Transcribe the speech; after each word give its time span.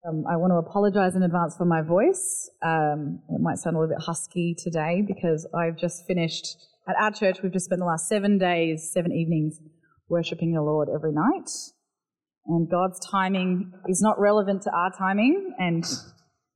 um, 0.07 0.23
I 0.27 0.37
want 0.37 0.49
to 0.49 0.55
apologise 0.55 1.13
in 1.13 1.21
advance 1.21 1.55
for 1.55 1.65
my 1.65 1.83
voice. 1.83 2.49
Um, 2.65 3.19
it 3.29 3.41
might 3.41 3.59
sound 3.59 3.75
a 3.75 3.79
little 3.79 3.95
bit 3.95 4.03
husky 4.03 4.55
today 4.57 5.03
because 5.07 5.47
I've 5.53 5.77
just 5.77 6.07
finished 6.07 6.57
at 6.89 6.95
our 6.99 7.11
church. 7.11 7.43
We've 7.43 7.53
just 7.53 7.65
spent 7.65 7.77
the 7.77 7.85
last 7.85 8.07
seven 8.07 8.39
days, 8.39 8.89
seven 8.91 9.11
evenings, 9.11 9.59
worshipping 10.09 10.53
the 10.53 10.63
Lord 10.63 10.89
every 10.91 11.11
night. 11.11 11.51
And 12.47 12.67
God's 12.71 12.99
timing 13.07 13.71
is 13.87 14.01
not 14.01 14.19
relevant 14.19 14.63
to 14.63 14.71
our 14.71 14.89
timing, 14.97 15.53
and 15.59 15.85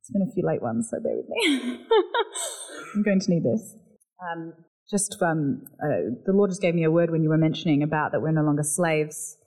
it's 0.04 0.12
been 0.12 0.28
a 0.28 0.34
few 0.34 0.46
late 0.46 0.62
ones, 0.62 0.90
so 0.92 1.00
bear 1.00 1.16
with 1.16 1.30
me. 1.30 1.80
I'm 2.94 3.04
going 3.04 3.22
to 3.22 3.32
need 3.32 3.44
this. 3.46 3.74
Um, 4.22 4.52
just 4.92 5.16
uh, 5.22 6.12
the 6.26 6.34
Lord 6.34 6.50
just 6.50 6.62
gave 6.62 6.76
me 6.76 6.84
a 6.84 6.92
word 6.92 7.10
when 7.10 7.24
you 7.24 7.30
were 7.30 7.38
mentioning 7.38 7.84
about 7.84 8.12
that 8.12 8.22
we're 8.22 8.34
no 8.34 8.42
longer 8.42 8.64
slaves, 8.64 9.38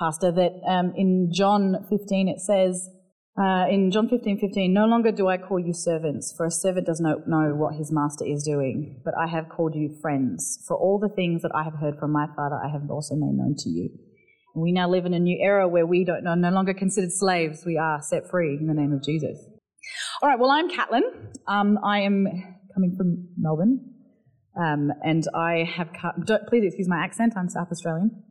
Pastor. 0.00 0.32
That 0.32 0.50
um, 0.66 0.94
in 0.96 1.30
John 1.32 1.86
15 1.88 2.28
it 2.28 2.40
says, 2.40 2.90
uh, 3.40 3.66
in 3.70 3.92
John 3.92 4.08
15 4.08 4.40
15, 4.40 4.74
no 4.74 4.86
longer 4.86 5.12
do 5.12 5.28
I 5.28 5.38
call 5.38 5.60
you 5.60 5.72
servants, 5.72 6.34
for 6.36 6.44
a 6.44 6.50
servant 6.50 6.88
does 6.88 7.00
not 7.00 7.28
know 7.28 7.54
what 7.54 7.76
his 7.76 7.92
master 7.92 8.24
is 8.26 8.42
doing, 8.42 9.00
but 9.04 9.14
I 9.16 9.28
have 9.28 9.48
called 9.48 9.76
you 9.76 9.96
friends. 10.02 10.64
For 10.66 10.76
all 10.76 10.98
the 10.98 11.14
things 11.14 11.42
that 11.42 11.52
I 11.54 11.62
have 11.62 11.74
heard 11.74 12.00
from 12.00 12.10
my 12.10 12.26
Father, 12.34 12.56
I 12.56 12.68
have 12.68 12.90
also 12.90 13.14
made 13.14 13.38
known 13.38 13.54
to 13.58 13.68
you. 13.68 13.90
We 14.56 14.72
now 14.72 14.90
live 14.90 15.06
in 15.06 15.14
a 15.14 15.20
new 15.20 15.38
era 15.40 15.68
where 15.68 15.86
we 15.86 16.04
don't 16.04 16.26
are 16.26 16.34
no 16.34 16.50
longer 16.50 16.74
considered 16.74 17.12
slaves; 17.12 17.62
we 17.64 17.78
are 17.78 18.02
set 18.02 18.28
free 18.28 18.58
in 18.60 18.66
the 18.66 18.74
name 18.74 18.92
of 18.92 19.04
Jesus. 19.04 19.38
All 20.22 20.28
right. 20.28 20.38
Well, 20.38 20.50
I'm 20.50 20.70
Caitlin. 20.70 21.02
Um, 21.46 21.78
I 21.84 22.00
am 22.00 22.26
coming 22.74 22.94
from 22.96 23.28
Melbourne. 23.36 23.90
Um, 24.60 24.90
and 25.04 25.24
I 25.34 25.64
have 25.76 25.88
please 26.48 26.64
excuse 26.64 26.88
my 26.88 26.98
accent, 26.98 27.34
I'm 27.36 27.48
South 27.48 27.68
Australian. 27.70 28.22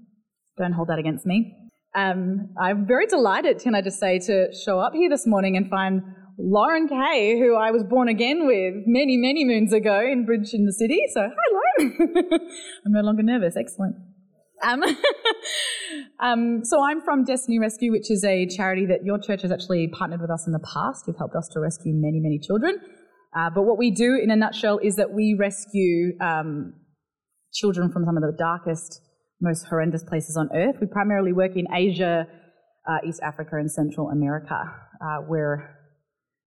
Don't 0.57 0.73
hold 0.73 0.89
that 0.89 0.99
against 0.99 1.25
me. 1.25 1.55
Um, 1.95 2.49
I'm 2.59 2.85
very 2.85 3.07
delighted, 3.07 3.59
can 3.59 3.73
I 3.73 3.81
just 3.81 3.99
say, 3.99 4.19
to 4.19 4.53
show 4.53 4.79
up 4.79 4.93
here 4.93 5.09
this 5.09 5.25
morning 5.25 5.57
and 5.57 5.69
find 5.69 6.01
Lauren 6.37 6.87
Kay, 6.87 7.39
who 7.39 7.55
I 7.55 7.71
was 7.71 7.83
born 7.83 8.09
again 8.09 8.45
with 8.45 8.83
many, 8.85 9.17
many 9.17 9.43
moons 9.45 9.73
ago 9.73 9.99
in 9.99 10.25
Bridge 10.25 10.53
in 10.53 10.65
the 10.65 10.73
City. 10.73 10.99
So, 11.13 11.21
hi, 11.21 11.79
Lauren. 11.79 11.97
I'm 12.85 12.91
no 12.91 13.01
longer 13.01 13.23
nervous. 13.23 13.55
Excellent. 13.57 13.95
Um, 14.61 14.81
um, 16.19 16.61
so 16.63 16.83
I'm 16.83 17.01
from 17.01 17.23
Destiny 17.23 17.59
Rescue, 17.59 17.91
which 17.91 18.09
is 18.11 18.23
a 18.23 18.45
charity 18.47 18.85
that 18.87 19.03
your 19.03 19.19
church 19.19 19.41
has 19.41 19.51
actually 19.51 19.87
partnered 19.87 20.21
with 20.21 20.29
us 20.29 20.45
in 20.47 20.53
the 20.53 20.59
past. 20.59 21.05
You've 21.07 21.17
helped 21.17 21.35
us 21.35 21.47
to 21.53 21.59
rescue 21.59 21.93
many, 21.95 22.19
many 22.19 22.39
children. 22.39 22.79
Uh, 23.35 23.49
but 23.53 23.63
what 23.63 23.77
we 23.77 23.91
do 23.91 24.19
in 24.21 24.31
a 24.31 24.35
nutshell 24.35 24.79
is 24.79 24.95
that 24.95 25.11
we 25.11 25.35
rescue 25.37 26.17
um, 26.19 26.73
children 27.53 27.91
from 27.91 28.05
some 28.05 28.17
of 28.17 28.23
the 28.23 28.35
darkest, 28.37 29.01
most 29.41 29.65
horrendous 29.67 30.03
places 30.03 30.35
on 30.35 30.49
earth. 30.55 30.75
We 30.81 30.87
primarily 30.87 31.33
work 31.33 31.55
in 31.55 31.67
Asia, 31.73 32.27
uh, 32.87 32.97
East 33.07 33.21
Africa, 33.23 33.57
and 33.57 33.71
Central 33.71 34.09
America, 34.09 34.59
uh, 35.01 35.17
where 35.27 35.75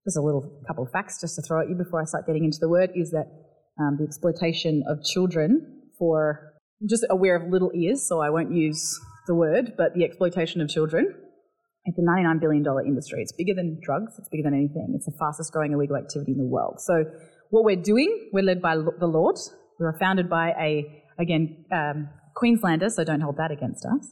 just 0.05 0.17
a 0.17 0.21
little 0.21 0.61
couple 0.67 0.83
of 0.83 0.91
facts 0.91 1.21
just 1.21 1.35
to 1.35 1.41
throw 1.41 1.61
at 1.61 1.69
you 1.69 1.75
before 1.75 2.01
I 2.01 2.05
start 2.05 2.27
getting 2.27 2.43
into 2.43 2.57
the 2.59 2.67
word 2.67 2.91
is 2.95 3.11
that 3.11 3.27
um, 3.79 3.97
the 3.97 4.03
exploitation 4.03 4.83
of 4.87 5.03
children 5.03 5.81
for 5.97 6.53
just 6.85 7.05
aware 7.09 7.35
of 7.35 7.49
little 7.49 7.71
ears, 7.73 8.05
so 8.07 8.19
I 8.19 8.29
won't 8.29 8.53
use 8.53 8.99
the 9.27 9.35
word, 9.35 9.73
but 9.77 9.93
the 9.93 10.03
exploitation 10.03 10.61
of 10.61 10.69
children 10.69 11.13
it's 11.85 11.97
a 11.97 12.01
$99 12.01 12.39
billion 12.39 12.65
industry. 12.85 13.21
It's 13.21 13.33
bigger 13.33 13.53
than 13.53 13.79
drugs. 13.81 14.13
It's 14.17 14.29
bigger 14.29 14.43
than 14.43 14.53
anything. 14.53 14.93
It's 14.95 15.05
the 15.05 15.15
fastest 15.19 15.51
growing 15.51 15.73
illegal 15.73 15.97
activity 15.97 16.31
in 16.31 16.37
the 16.37 16.45
world. 16.45 16.79
So 16.79 17.03
what 17.49 17.65
we're 17.65 17.81
doing, 17.81 18.29
we're 18.31 18.43
led 18.43 18.61
by 18.61 18.75
the 18.75 19.07
Lord. 19.07 19.35
We 19.79 19.85
were 19.85 19.97
founded 19.99 20.29
by 20.29 20.51
a, 20.51 21.03
again, 21.19 21.65
um, 21.73 22.09
Queenslander, 22.35 22.89
so 22.89 23.03
don't 23.03 23.21
hold 23.21 23.37
that 23.37 23.51
against 23.51 23.85
us. 23.85 24.07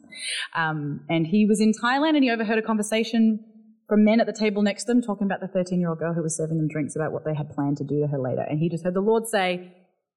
Um, 0.53 1.06
and 1.09 1.25
he 1.25 1.46
was 1.46 1.62
in 1.62 1.72
Thailand 1.81 2.16
and 2.16 2.24
he 2.24 2.30
overheard 2.30 2.59
a 2.59 2.62
conversation 2.62 3.40
from 3.88 4.03
men 4.03 4.19
at 4.19 4.28
the 4.28 4.34
table 4.38 4.62
next 4.62 4.84
to 4.84 4.94
them 4.94 5.02
talking 5.02 5.25
about 5.25 5.40
the 5.40 5.47
13 5.47 5.80
year 5.80 5.90
old 5.90 6.00
girl 6.00 6.14
who 6.14 6.22
was 6.22 6.35
serving 6.38 6.58
them 6.58 6.68
drinks 6.68 6.96
about 6.96 7.14
what 7.14 7.24
they 7.25 7.34
had 7.34 7.50
planned 7.50 7.78
to 7.78 7.84
do 7.84 8.02
to 8.02 8.08
her 8.08 8.19
later. 8.19 8.46
And 8.47 8.59
he 8.59 8.69
just 8.69 8.84
heard 8.84 8.94
the 8.94 9.02
Lord 9.02 9.24
say, 9.28 9.53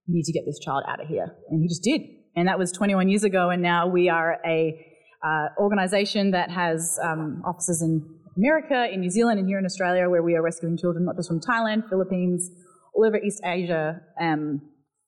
You 0.07 0.15
need 0.15 0.25
to 0.25 0.33
get 0.33 0.43
this 0.45 0.59
child 0.59 0.83
out 0.89 1.01
of 1.01 1.09
here. 1.09 1.35
And 1.49 1.63
he 1.63 1.69
just 1.69 1.83
did. 1.83 2.03
And 2.37 2.49
that 2.49 2.59
was 2.59 2.73
21 2.73 3.09
years 3.09 3.25
ago. 3.25 3.51
And 3.51 3.63
now 3.63 3.87
we 3.87 4.09
are 4.09 4.39
a 4.45 4.94
uh, 5.25 5.49
organisation 5.59 6.31
that 6.33 6.51
has 6.51 6.99
um, 7.03 7.43
offices 7.47 7.81
in 7.83 8.05
America, 8.37 8.93
in 8.93 9.01
New 9.01 9.11
Zealand, 9.11 9.39
and 9.39 9.49
here 9.49 9.59
in 9.59 9.65
Australia, 9.65 10.09
where 10.11 10.23
we 10.23 10.35
are 10.35 10.43
rescuing 10.43 10.77
children 10.77 11.05
not 11.05 11.17
just 11.17 11.29
from 11.29 11.41
Thailand, 11.41 11.89
Philippines, 11.89 12.51
all 12.95 13.07
over 13.07 13.17
East 13.17 13.41
Asia, 13.45 14.01
um, 14.21 14.61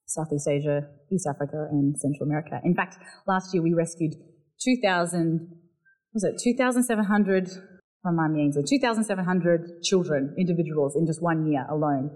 Southeast 0.07 0.49
Asia, 0.49 0.89
East 1.13 1.27
Africa, 1.29 1.67
and 1.71 1.99
Central 1.99 2.27
America. 2.27 2.61
In 2.65 2.75
fact, 2.75 2.97
last 3.27 3.53
year 3.53 3.63
we 3.63 3.75
rescued 3.75 4.15
2,000, 4.63 5.49
was 6.15 6.25
it 6.25 6.41
2,700? 6.43 7.51
Remind 8.05 8.35
me, 8.35 8.53
2,700 8.55 9.83
children, 9.83 10.35
individuals, 10.39 10.95
in 10.97 11.07
just 11.07 11.21
one 11.21 11.51
year 11.51 11.67
alone. 11.69 12.11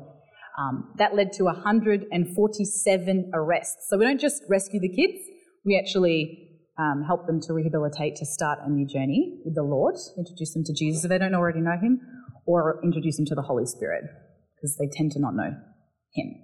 Um, 0.58 0.94
that 0.98 1.14
led 1.14 1.32
to 1.34 1.44
147 1.44 3.30
arrests. 3.34 3.86
So 3.88 3.98
we 3.98 4.04
don't 4.04 4.20
just 4.20 4.42
rescue 4.48 4.80
the 4.80 4.88
kids; 4.88 5.18
we 5.64 5.78
actually 5.78 6.49
um, 6.80 7.04
help 7.06 7.26
them 7.26 7.40
to 7.42 7.52
rehabilitate 7.52 8.16
to 8.16 8.26
start 8.26 8.58
a 8.64 8.70
new 8.70 8.86
journey 8.86 9.38
with 9.44 9.54
the 9.54 9.62
Lord, 9.62 9.96
introduce 10.16 10.54
them 10.54 10.64
to 10.64 10.72
Jesus 10.72 11.04
if 11.04 11.10
they 11.10 11.18
don't 11.18 11.34
already 11.34 11.60
know 11.60 11.76
Him, 11.80 12.00
or 12.46 12.80
introduce 12.82 13.16
them 13.16 13.26
to 13.26 13.34
the 13.34 13.42
Holy 13.42 13.66
Spirit 13.66 14.04
because 14.56 14.76
they 14.78 14.88
tend 14.90 15.12
to 15.12 15.20
not 15.20 15.34
know 15.34 15.54
Him. 16.14 16.34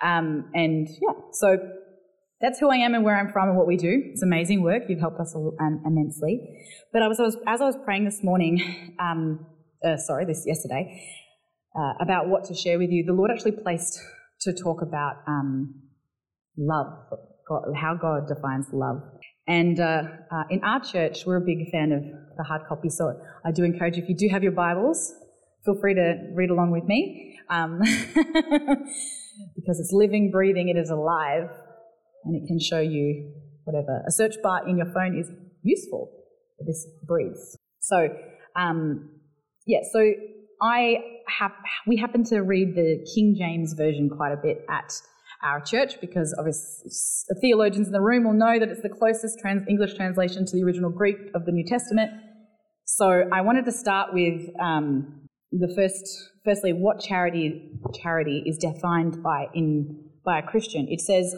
Um, 0.00 0.50
and 0.54 0.88
yeah, 0.88 1.14
so 1.32 1.58
that's 2.40 2.58
who 2.58 2.70
I 2.70 2.76
am 2.76 2.94
and 2.94 3.02
where 3.02 3.18
I'm 3.18 3.32
from 3.32 3.48
and 3.48 3.56
what 3.56 3.66
we 3.66 3.76
do. 3.76 4.02
It's 4.12 4.22
amazing 4.22 4.62
work. 4.62 4.84
You've 4.88 5.00
helped 5.00 5.18
us 5.20 5.34
immensely. 5.34 6.40
But 6.92 7.02
I 7.02 7.08
was, 7.08 7.18
I 7.18 7.22
was 7.22 7.36
as 7.46 7.60
I 7.60 7.64
was 7.64 7.76
praying 7.84 8.04
this 8.04 8.22
morning, 8.22 8.94
um, 9.00 9.46
uh, 9.84 9.96
sorry, 9.96 10.26
this 10.26 10.44
yesterday, 10.46 11.02
uh, 11.74 11.94
about 12.00 12.28
what 12.28 12.44
to 12.44 12.54
share 12.54 12.78
with 12.78 12.90
you. 12.90 13.04
The 13.04 13.14
Lord 13.14 13.30
actually 13.30 13.52
placed 13.52 13.98
to 14.42 14.52
talk 14.52 14.82
about 14.82 15.16
um, 15.26 15.82
love, 16.58 16.86
God, 17.48 17.62
how 17.74 17.94
God 17.94 18.28
defines 18.28 18.66
love. 18.72 19.02
And 19.48 19.78
uh, 19.78 20.02
uh, 20.30 20.42
in 20.50 20.62
our 20.64 20.80
church, 20.80 21.24
we're 21.24 21.36
a 21.36 21.40
big 21.44 21.70
fan 21.70 21.92
of 21.92 22.02
the 22.36 22.42
hard 22.42 22.62
copy, 22.68 22.88
so 22.88 23.18
I 23.44 23.52
do 23.52 23.64
encourage 23.64 23.96
if 23.96 24.08
you 24.08 24.16
do 24.16 24.28
have 24.28 24.42
your 24.42 24.52
Bibles, 24.52 25.14
feel 25.64 25.76
free 25.80 25.94
to 25.94 26.30
read 26.34 26.50
along 26.50 26.72
with 26.72 26.84
me 26.84 27.38
um, 27.48 27.78
because 29.56 29.80
it's 29.80 29.90
living, 29.92 30.30
breathing, 30.30 30.68
it 30.68 30.76
is 30.76 30.90
alive, 30.90 31.48
and 32.24 32.42
it 32.42 32.46
can 32.46 32.58
show 32.58 32.80
you 32.80 33.32
whatever. 33.64 34.02
A 34.06 34.10
search 34.10 34.34
bar 34.42 34.68
in 34.68 34.78
your 34.78 34.90
phone 34.92 35.18
is 35.18 35.30
useful, 35.62 36.10
this 36.66 36.86
breathes. 37.06 37.56
So, 37.80 38.08
um, 38.56 39.10
yeah, 39.66 39.80
so 39.92 40.10
I 40.60 40.96
have, 41.38 41.52
we 41.86 41.96
happen 41.96 42.24
to 42.24 42.40
read 42.40 42.74
the 42.74 43.04
King 43.14 43.36
James 43.38 43.74
Version 43.74 44.08
quite 44.08 44.32
a 44.32 44.36
bit 44.36 44.64
at 44.68 44.92
our 45.46 45.60
church 45.60 46.00
because 46.00 46.34
obviously 46.38 46.90
theologians 47.40 47.86
in 47.86 47.92
the 47.92 48.00
room 48.00 48.24
will 48.24 48.34
know 48.34 48.58
that 48.58 48.68
it's 48.68 48.82
the 48.82 48.88
closest 48.88 49.38
trans- 49.38 49.66
English 49.68 49.94
translation 49.94 50.44
to 50.44 50.56
the 50.56 50.64
original 50.64 50.90
Greek 50.90 51.16
of 51.34 51.46
the 51.46 51.52
New 51.52 51.64
Testament. 51.64 52.10
So 52.84 53.22
I 53.32 53.40
wanted 53.40 53.64
to 53.66 53.72
start 53.72 54.12
with 54.12 54.50
um, 54.60 55.28
the 55.52 55.72
first, 55.74 56.04
firstly, 56.44 56.72
what 56.72 57.00
charity 57.00 57.70
charity 58.02 58.42
is 58.44 58.58
defined 58.58 59.22
by 59.22 59.46
in 59.54 60.04
by 60.24 60.40
a 60.40 60.42
Christian. 60.42 60.88
It 60.90 61.00
says 61.00 61.34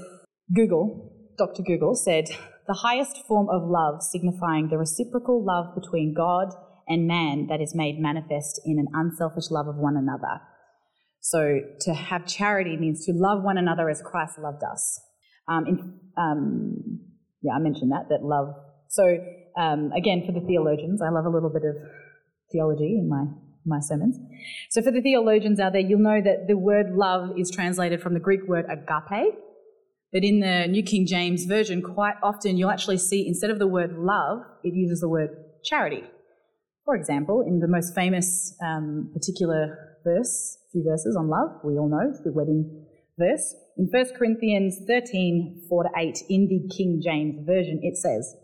Google, 0.55 1.13
Dr. 1.37 1.63
Google 1.63 1.95
said 1.95 2.25
the 2.67 2.75
highest 2.75 3.25
form 3.27 3.49
of 3.51 3.69
love, 3.69 4.03
signifying 4.03 4.69
the 4.69 4.79
reciprocal 4.79 5.45
love 5.45 5.75
between 5.75 6.15
God 6.15 6.55
and 6.87 7.07
man 7.07 7.47
that 7.49 7.61
is 7.61 7.75
made 7.75 7.99
manifest 7.99 8.61
in 8.65 8.79
an 8.79 8.89
unselfish 8.93 9.51
love 9.51 9.69
of 9.69 9.77
one 9.77 9.97
another. 9.97 10.41
So 11.29 11.61
to 11.81 11.93
have 11.93 12.25
charity 12.25 12.79
means 12.79 13.05
to 13.05 13.13
love 13.13 13.43
one 13.43 13.59
another 13.59 13.91
as 13.91 14.01
Christ 14.01 14.39
loved 14.39 14.63
us. 14.65 14.99
Um, 15.47 15.67
in, 15.67 16.01
um, 16.17 17.01
yeah, 17.43 17.53
I 17.53 17.59
mentioned 17.59 17.93
that, 17.93 18.09
that 18.09 18.25
love. 18.25 18.55
So 18.89 19.19
um, 19.61 19.93
again, 19.93 20.23
for 20.25 20.33
the 20.33 20.41
theologians, 20.47 21.03
I 21.03 21.11
love 21.11 21.27
a 21.27 21.29
little 21.29 21.51
bit 21.51 21.65
of 21.69 21.77
theology 22.51 22.97
in 22.99 23.11
my, 23.11 23.25
my 23.67 23.79
sermons. 23.79 24.17
So 24.71 24.81
for 24.81 24.91
the 24.91 25.03
theologians 25.03 25.61
out 25.61 25.73
there, 25.73 25.83
you'll 25.83 26.01
know 26.01 26.23
that 26.23 26.47
the 26.49 26.57
word 26.57 26.93
love 26.95 27.39
is 27.39 27.51
translated 27.51 28.01
from 28.01 28.15
the 28.15 28.21
Greek 28.21 28.49
word 28.49 28.65
agape. 28.65 29.35
But 30.11 30.25
in 30.25 30.41
the 30.41 30.67
New 30.67 30.83
King 30.83 31.07
James 31.07 31.45
Version, 31.45 31.83
quite 31.83 32.15
often 32.23 32.57
you'll 32.57 32.71
actually 32.71 32.97
see 32.97 33.29
instead 33.29 33.51
of 33.51 33.59
the 33.59 33.67
word 33.67 33.99
love, 33.99 34.39
it 34.65 34.73
uses 34.73 35.01
the 35.01 35.11
word 35.11 35.29
charity. 35.63 36.05
For 36.87 36.97
example, 36.97 37.45
in 37.47 37.61
the 37.61 37.69
most 37.69 37.95
famous 37.95 38.57
um, 38.65 39.11
particular 39.13 39.88
verse, 40.09 40.59
few 40.73 40.85
verses 40.85 41.17
on 41.17 41.29
love, 41.29 41.61
we 41.65 41.79
all 41.79 41.89
know, 41.89 42.09
it's 42.09 42.23
the 42.25 42.33
wedding 42.33 42.87
verse. 43.19 43.55
In 43.77 43.89
1 43.91 44.05
Corinthians 44.17 44.79
13, 44.87 45.67
4 45.69 45.83
to 45.85 45.89
8, 45.97 46.19
in 46.29 46.49
the 46.49 46.75
King 46.75 47.01
James 47.05 47.47
Version, 47.47 47.81
it 47.83 47.97
says, 47.97 48.35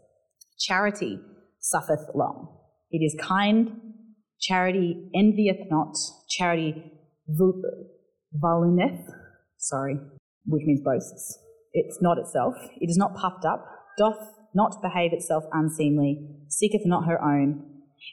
Charity 0.59 1.19
suffereth 1.61 2.09
long. 2.15 2.59
It 2.91 2.99
is 2.99 3.17
kind. 3.21 3.81
Charity 4.41 5.11
envieth 5.15 5.71
not. 5.71 5.97
Charity 6.29 6.75
valuneth, 8.33 9.01
sorry, 9.59 9.97
which 10.47 10.63
means 10.67 10.83
boasts. 10.85 11.39
It's 11.73 11.99
not 12.01 12.19
itself. 12.19 12.55
It 12.81 12.91
is 12.91 12.97
not 12.97 13.17
puffed 13.17 13.45
up, 13.45 13.65
doth 13.99 14.35
not 14.55 14.81
behave 14.83 15.13
itself 15.13 15.45
unseemly, 15.53 16.29
seeketh 16.49 16.87
not 16.87 17.07
her 17.07 17.21
own. 17.21 17.65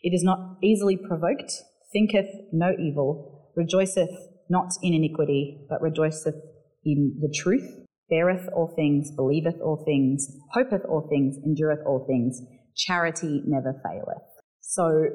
It 0.02 0.14
is 0.16 0.24
not 0.24 0.58
easily 0.64 0.98
provoked, 0.98 1.52
thinketh 1.94 2.30
no 2.52 2.72
evil, 2.80 3.31
rejoiceth 3.56 4.10
not 4.50 4.72
in 4.82 4.94
iniquity, 4.94 5.66
but 5.70 5.82
rejoiceth 5.82 6.36
in 6.84 7.18
the 7.22 7.34
truth, 7.34 7.68
beareth 8.10 8.48
all 8.56 8.74
things, 8.76 9.12
believeth 9.16 9.56
all 9.64 9.84
things, 9.86 10.28
hopeth 10.52 10.82
all 10.90 11.08
things, 11.10 11.38
endureth 11.46 11.80
all 11.86 12.06
things. 12.08 12.42
Charity 12.76 13.42
never 13.46 13.82
faileth. 13.84 14.24
So 14.62 15.06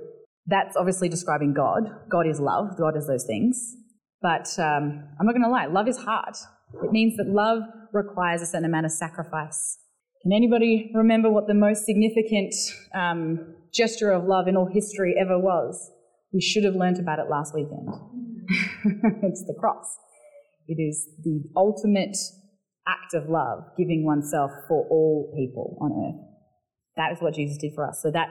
that's 0.47 0.77
obviously 0.77 1.09
describing 1.09 1.55
God. 1.55 1.83
God 2.11 2.27
is 2.27 2.41
love. 2.41 2.77
God 2.79 2.97
is 2.97 3.07
those 3.07 3.25
things. 3.25 3.77
But 4.23 4.49
um, 4.59 5.05
I'm 5.21 5.27
not 5.27 5.33
going 5.33 5.43
to 5.43 5.51
lie, 5.51 5.67
love 5.67 5.89
is 5.89 5.99
hard. 5.99 6.35
It 6.83 6.93
means 6.93 7.17
that 7.17 7.27
love 7.29 7.63
requires 7.93 8.43
a 8.43 8.47
certain 8.47 8.65
amount 8.65 8.87
of 8.87 8.93
sacrifice. 8.93 9.79
Can 10.23 10.33
anybody 10.33 10.91
remember 10.95 11.31
what 11.31 11.47
the 11.47 11.55
most 11.55 11.85
significant 11.85 12.55
um, 12.95 13.55
gesture 13.73 14.11
of 14.11 14.25
love 14.25 14.49
in 14.49 14.57
all 14.57 14.69
history 14.73 15.15
ever 15.21 15.39
was? 15.39 15.91
We 16.33 16.41
should 16.41 16.65
have 16.65 16.75
learnt 16.75 16.99
about 16.99 17.19
it 17.19 17.31
last 17.31 17.55
weekend. 17.55 17.89
it's 19.23 19.45
the 19.47 19.55
cross. 19.59 19.97
It 20.69 20.81
is 20.81 21.09
the 21.23 21.43
ultimate 21.57 22.17
act 22.87 23.15
of 23.15 23.29
love, 23.29 23.65
giving 23.77 24.05
oneself 24.05 24.51
for 24.69 24.87
all 24.89 25.33
people 25.37 25.79
on 25.81 25.93
earth. 25.93 26.21
That 26.97 27.13
is 27.13 27.21
what 27.21 27.35
Jesus 27.35 27.59
did 27.59 27.75
for 27.75 27.87
us. 27.87 28.01
So 28.03 28.11
that, 28.11 28.29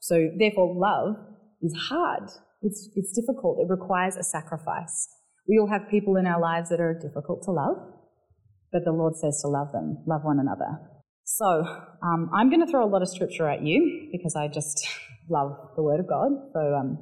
so 0.00 0.28
therefore, 0.38 0.74
love 0.74 1.16
is 1.62 1.74
hard. 1.88 2.24
It's, 2.62 2.90
it's 2.94 3.12
difficult. 3.12 3.58
It 3.60 3.70
requires 3.70 4.16
a 4.16 4.22
sacrifice. 4.22 5.08
We 5.48 5.58
all 5.58 5.68
have 5.68 5.88
people 5.90 6.16
in 6.16 6.26
our 6.26 6.40
lives 6.40 6.68
that 6.70 6.80
are 6.80 6.94
difficult 6.94 7.42
to 7.44 7.52
love, 7.52 7.76
but 8.72 8.84
the 8.84 8.92
Lord 8.92 9.16
says 9.16 9.40
to 9.42 9.48
love 9.48 9.72
them, 9.72 10.02
love 10.06 10.22
one 10.24 10.38
another. 10.40 10.78
So 11.24 11.46
um, 12.02 12.30
I'm 12.34 12.50
going 12.50 12.64
to 12.64 12.70
throw 12.70 12.84
a 12.84 12.88
lot 12.88 13.02
of 13.02 13.08
scripture 13.08 13.48
at 13.48 13.62
you 13.62 14.08
because 14.12 14.34
I 14.34 14.48
just 14.48 14.86
love 15.30 15.52
the 15.76 15.82
Word 15.82 16.00
of 16.00 16.08
God. 16.08 16.32
So 16.52 16.74
um, 16.74 16.98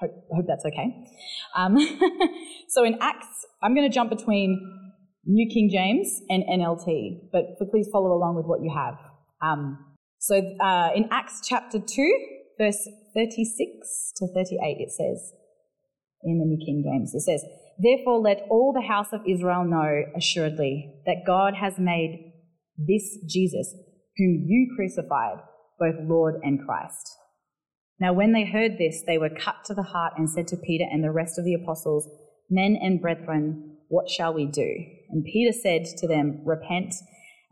hope, 0.00 0.10
hope 0.32 0.44
that's 0.48 0.64
okay. 0.64 0.94
Um, 1.56 1.76
so 2.68 2.84
in 2.84 2.96
Acts, 3.00 3.26
I'm 3.62 3.74
going 3.74 3.88
to 3.88 3.94
jump 3.94 4.10
between 4.10 4.58
New 5.24 5.48
King 5.52 5.70
James 5.70 6.20
and 6.28 6.42
NLT, 6.44 7.30
but 7.32 7.58
please 7.70 7.88
follow 7.92 8.12
along 8.12 8.36
with 8.36 8.46
what 8.46 8.62
you 8.62 8.72
have. 8.74 8.94
Um, 9.42 9.78
so 10.18 10.36
uh, 10.60 10.90
in 10.94 11.08
Acts 11.10 11.40
chapter 11.46 11.78
2, 11.78 12.26
verse 12.58 12.88
36 13.14 14.12
to 14.16 14.26
38, 14.34 14.76
it 14.80 14.90
says, 14.90 15.32
in 16.22 16.38
the 16.38 16.44
New 16.44 16.58
King 16.64 16.82
James, 16.84 17.14
it 17.14 17.22
says, 17.22 17.44
Therefore 17.78 18.18
let 18.18 18.44
all 18.50 18.72
the 18.74 18.86
house 18.86 19.12
of 19.12 19.22
Israel 19.26 19.64
know 19.64 20.02
assuredly 20.14 20.92
that 21.06 21.24
God 21.26 21.54
has 21.54 21.78
made 21.78 22.32
this 22.76 23.18
Jesus, 23.26 23.74
whom 24.16 24.44
you 24.46 24.72
crucified, 24.76 25.38
both 25.78 25.94
Lord 26.02 26.34
and 26.42 26.60
Christ. 26.66 27.16
Now 28.00 28.14
when 28.14 28.32
they 28.32 28.46
heard 28.46 28.78
this, 28.78 29.02
they 29.06 29.18
were 29.18 29.28
cut 29.28 29.56
to 29.66 29.74
the 29.74 29.82
heart 29.82 30.14
and 30.16 30.28
said 30.28 30.48
to 30.48 30.56
Peter 30.56 30.86
and 30.90 31.04
the 31.04 31.10
rest 31.10 31.38
of 31.38 31.44
the 31.44 31.54
apostles, 31.54 32.08
Men 32.48 32.76
and 32.80 33.00
brethren, 33.00 33.76
what 33.88 34.08
shall 34.08 34.32
we 34.32 34.46
do? 34.46 34.74
And 35.10 35.24
Peter 35.24 35.52
said 35.52 35.84
to 35.98 36.08
them, 36.08 36.42
Repent, 36.44 36.94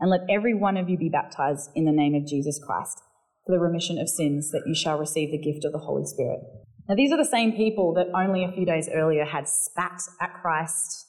and 0.01 0.11
let 0.11 0.21
every 0.31 0.55
one 0.55 0.77
of 0.77 0.89
you 0.89 0.97
be 0.97 1.09
baptized 1.09 1.71
in 1.75 1.85
the 1.85 1.93
name 1.93 2.15
of 2.15 2.27
Jesus 2.27 2.61
Christ 2.65 3.01
for 3.45 3.53
the 3.53 3.61
remission 3.61 3.99
of 3.99 4.09
sins, 4.09 4.51
that 4.51 4.65
you 4.67 4.75
shall 4.75 4.99
receive 4.99 5.31
the 5.31 5.39
gift 5.39 5.65
of 5.65 5.73
the 5.73 5.79
Holy 5.79 6.05
Spirit. 6.05 6.41
Now, 6.89 6.95
these 6.95 7.13
are 7.13 7.19
the 7.19 7.25
same 7.25 7.53
people 7.53 7.95
that 7.95 8.07
only 8.15 8.45
a 8.45 8.53
few 8.53 8.65
days 8.65 8.89
earlier 8.93 9.25
had 9.25 9.49
spat 9.49 10.01
at 10.21 10.35
Christ, 10.41 11.07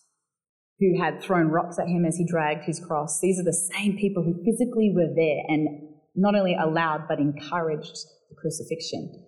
who 0.80 1.02
had 1.02 1.22
thrown 1.22 1.48
rocks 1.48 1.78
at 1.80 1.88
him 1.88 2.06
as 2.06 2.18
he 2.18 2.26
dragged 2.26 2.64
his 2.66 2.80
cross. 2.80 3.20
These 3.22 3.40
are 3.40 3.44
the 3.44 3.54
same 3.54 3.98
people 3.98 4.24
who 4.24 4.44
physically 4.44 4.92
were 4.94 5.14
there 5.16 5.44
and 5.48 5.68
not 6.16 6.36
only 6.36 6.56
allowed 6.56 7.06
but 7.08 7.20
encouraged 7.20 7.98
the 8.30 8.36
crucifixion. 8.40 9.26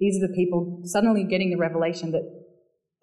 These 0.00 0.16
are 0.16 0.26
the 0.26 0.34
people 0.34 0.80
suddenly 0.84 1.24
getting 1.24 1.50
the 1.50 1.58
revelation 1.58 2.10
that 2.12 2.24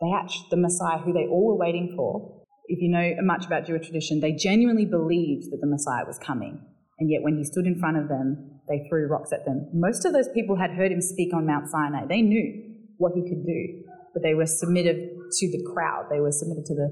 they 0.01 0.11
actually, 0.13 0.47
the 0.49 0.57
Messiah 0.57 0.97
who 0.97 1.13
they 1.13 1.27
all 1.29 1.47
were 1.47 1.57
waiting 1.57 1.93
for, 1.95 2.43
if 2.67 2.81
you 2.81 2.89
know 2.89 3.13
much 3.21 3.45
about 3.45 3.65
Jewish 3.65 3.85
tradition, 3.85 4.19
they 4.19 4.33
genuinely 4.33 4.85
believed 4.85 5.51
that 5.51 5.59
the 5.61 5.67
Messiah 5.67 6.05
was 6.05 6.19
coming. 6.19 6.59
And 6.99 7.09
yet, 7.09 7.21
when 7.21 7.37
he 7.37 7.43
stood 7.43 7.65
in 7.65 7.79
front 7.79 7.97
of 7.97 8.09
them, 8.09 8.59
they 8.67 8.85
threw 8.89 9.07
rocks 9.07 9.31
at 9.31 9.45
them. 9.45 9.69
Most 9.73 10.03
of 10.05 10.13
those 10.13 10.27
people 10.33 10.57
had 10.57 10.71
heard 10.71 10.91
him 10.91 11.01
speak 11.01 11.33
on 11.33 11.45
Mount 11.45 11.69
Sinai. 11.69 12.05
They 12.07 12.21
knew 12.21 12.75
what 12.97 13.13
he 13.15 13.21
could 13.21 13.45
do, 13.45 13.83
but 14.13 14.23
they 14.23 14.33
were 14.33 14.47
submitted 14.47 14.95
to 15.31 15.51
the 15.51 15.63
crowd. 15.73 16.07
They 16.09 16.19
were 16.19 16.31
submitted 16.31 16.65
to 16.65 16.75
the 16.75 16.89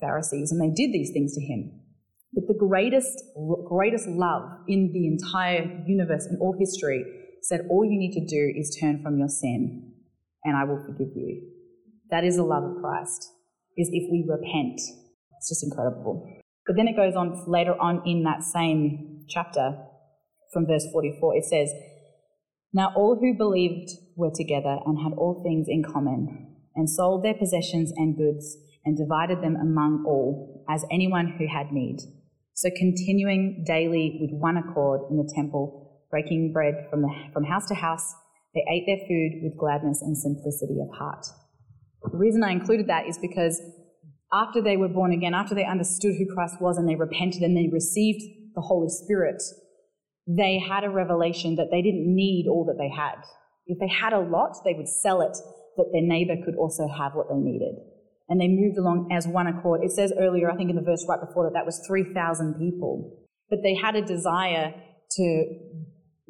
Pharisees, 0.00 0.52
and 0.52 0.60
they 0.60 0.72
did 0.74 0.92
these 0.92 1.10
things 1.12 1.34
to 1.34 1.40
him. 1.40 1.72
But 2.34 2.44
the 2.46 2.54
greatest, 2.54 3.24
greatest 3.66 4.06
love 4.06 4.42
in 4.68 4.92
the 4.92 5.06
entire 5.08 5.82
universe, 5.86 6.26
in 6.30 6.38
all 6.40 6.54
history, 6.58 7.04
said, 7.42 7.66
All 7.70 7.84
you 7.84 7.98
need 7.98 8.12
to 8.12 8.24
do 8.26 8.52
is 8.56 8.76
turn 8.80 9.02
from 9.02 9.18
your 9.18 9.28
sin, 9.28 9.92
and 10.44 10.56
I 10.56 10.64
will 10.64 10.82
forgive 10.84 11.14
you. 11.14 11.50
That 12.10 12.24
is 12.24 12.36
the 12.36 12.42
love 12.42 12.64
of 12.64 12.80
Christ, 12.80 13.30
is 13.76 13.88
if 13.92 14.10
we 14.10 14.26
repent. 14.28 14.80
It's 15.38 15.48
just 15.48 15.64
incredible. 15.64 16.38
But 16.66 16.76
then 16.76 16.88
it 16.88 16.96
goes 16.96 17.14
on 17.16 17.44
later 17.46 17.74
on 17.80 18.02
in 18.06 18.24
that 18.24 18.42
same 18.42 19.24
chapter, 19.28 19.76
from 20.52 20.66
verse 20.66 20.86
44, 20.92 21.36
it 21.36 21.44
says, 21.44 21.70
Now 22.72 22.92
all 22.96 23.16
who 23.20 23.36
believed 23.36 23.90
were 24.16 24.32
together 24.34 24.78
and 24.84 24.98
had 24.98 25.16
all 25.16 25.42
things 25.42 25.66
in 25.68 25.82
common, 25.82 26.56
and 26.74 26.90
sold 26.90 27.24
their 27.24 27.34
possessions 27.34 27.92
and 27.96 28.16
goods, 28.16 28.56
and 28.84 28.96
divided 28.96 29.42
them 29.42 29.56
among 29.56 30.04
all, 30.06 30.64
as 30.68 30.84
anyone 30.90 31.36
who 31.38 31.46
had 31.46 31.72
need. 31.72 31.98
So 32.54 32.68
continuing 32.76 33.64
daily 33.66 34.18
with 34.20 34.30
one 34.32 34.56
accord 34.56 35.02
in 35.10 35.16
the 35.16 35.32
temple, 35.34 35.89
breaking 36.10 36.52
bread 36.52 36.86
from, 36.90 37.02
the, 37.02 37.10
from 37.32 37.44
house 37.44 37.66
to 37.66 37.74
house, 37.74 38.14
they 38.54 38.64
ate 38.70 38.84
their 38.86 39.06
food 39.06 39.42
with 39.42 39.58
gladness 39.58 40.02
and 40.02 40.16
simplicity 40.16 40.78
of 40.80 40.96
heart. 40.96 41.26
The 42.10 42.18
reason 42.18 42.42
I 42.42 42.50
included 42.50 42.88
that 42.88 43.06
is 43.06 43.18
because 43.18 43.60
after 44.32 44.60
they 44.62 44.76
were 44.76 44.88
born 44.88 45.12
again, 45.12 45.34
after 45.34 45.54
they 45.54 45.64
understood 45.64 46.14
who 46.16 46.34
Christ 46.34 46.60
was 46.60 46.76
and 46.78 46.88
they 46.88 46.96
repented 46.96 47.42
and 47.42 47.56
they 47.56 47.68
received 47.72 48.22
the 48.54 48.60
Holy 48.60 48.88
Spirit, 48.88 49.42
they 50.26 50.58
had 50.58 50.84
a 50.84 50.90
revelation 50.90 51.56
that 51.56 51.68
they 51.70 51.82
didn't 51.82 52.06
need 52.06 52.46
all 52.48 52.64
that 52.66 52.78
they 52.78 52.90
had. 52.90 53.22
If 53.66 53.78
they 53.78 53.88
had 53.88 54.12
a 54.12 54.20
lot, 54.20 54.56
they 54.64 54.74
would 54.74 54.88
sell 54.88 55.20
it 55.20 55.36
that 55.76 55.90
their 55.92 56.02
neighbor 56.02 56.36
could 56.44 56.56
also 56.56 56.88
have 56.88 57.12
what 57.14 57.28
they 57.28 57.36
needed. 57.36 57.74
And 58.28 58.40
they 58.40 58.48
moved 58.48 58.78
along 58.78 59.08
as 59.12 59.26
one 59.26 59.48
accord. 59.48 59.82
It 59.82 59.90
says 59.90 60.12
earlier, 60.18 60.50
I 60.50 60.56
think 60.56 60.70
in 60.70 60.76
the 60.76 60.82
verse 60.82 61.04
right 61.08 61.20
before 61.20 61.44
that, 61.44 61.54
that 61.54 61.66
was 61.66 61.82
3,000 61.86 62.54
people. 62.54 63.18
But 63.48 63.60
they 63.62 63.74
had 63.74 63.96
a 63.96 64.02
desire 64.02 64.72
to 65.16 65.44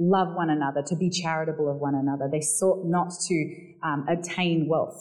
love 0.01 0.35
one 0.35 0.49
another, 0.49 0.83
to 0.87 0.97
be 0.97 1.11
charitable 1.11 1.71
of 1.71 1.77
one 1.77 1.95
another. 1.95 2.29
They 2.33 2.41
sought 2.41 2.89
not 2.89 3.13
to 3.29 3.37
um, 3.85 4.07
obtain 4.09 4.67
wealth. 4.69 4.97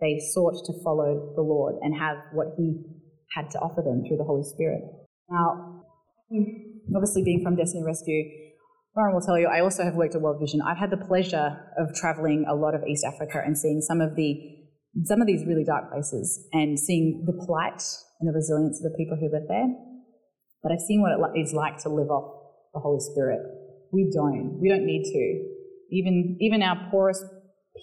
They 0.00 0.18
sought 0.34 0.58
to 0.66 0.72
follow 0.82 1.32
the 1.36 1.42
Lord 1.42 1.76
and 1.82 1.96
have 1.96 2.16
what 2.32 2.48
He 2.58 2.82
had 3.34 3.48
to 3.52 3.58
offer 3.60 3.80
them 3.80 4.02
through 4.06 4.16
the 4.18 4.24
Holy 4.24 4.42
Spirit. 4.42 4.82
Now, 5.30 5.84
obviously, 6.94 7.22
being 7.22 7.42
from 7.44 7.54
Destiny 7.54 7.84
Rescue, 7.86 8.24
Lauren 8.96 9.14
will 9.14 9.22
tell 9.22 9.38
you, 9.38 9.46
I 9.46 9.60
also 9.60 9.84
have 9.84 9.94
worked 9.94 10.16
at 10.16 10.20
World 10.20 10.40
Vision. 10.40 10.60
I've 10.60 10.78
had 10.78 10.90
the 10.90 10.96
pleasure 10.96 11.56
of 11.78 11.94
traveling 11.94 12.44
a 12.48 12.54
lot 12.54 12.74
of 12.74 12.82
East 12.88 13.04
Africa 13.06 13.40
and 13.44 13.56
seeing 13.56 13.80
some 13.80 14.00
of 14.00 14.16
the 14.16 14.34
some 15.04 15.20
of 15.20 15.28
these 15.28 15.46
really 15.46 15.62
dark 15.62 15.92
places 15.92 16.48
and 16.52 16.76
seeing 16.76 17.22
the 17.24 17.32
plight 17.46 17.80
and 18.18 18.28
the 18.28 18.34
resilience 18.34 18.82
of 18.82 18.90
the 18.90 18.98
people 18.98 19.16
who 19.16 19.30
live 19.30 19.46
there. 19.46 19.68
But 20.64 20.72
I've 20.72 20.80
seen 20.80 21.00
what 21.00 21.12
it 21.12 21.38
is 21.38 21.52
like 21.52 21.78
to 21.84 21.88
live 21.88 22.10
off 22.10 22.40
the 22.74 22.80
Holy 22.80 22.98
Spirit. 22.98 23.38
We 23.92 24.10
don't. 24.14 24.58
We 24.60 24.68
don't 24.68 24.86
need 24.86 25.04
to. 25.04 25.24
Even 25.90 26.36
even 26.40 26.62
our 26.62 26.88
poorest 26.90 27.24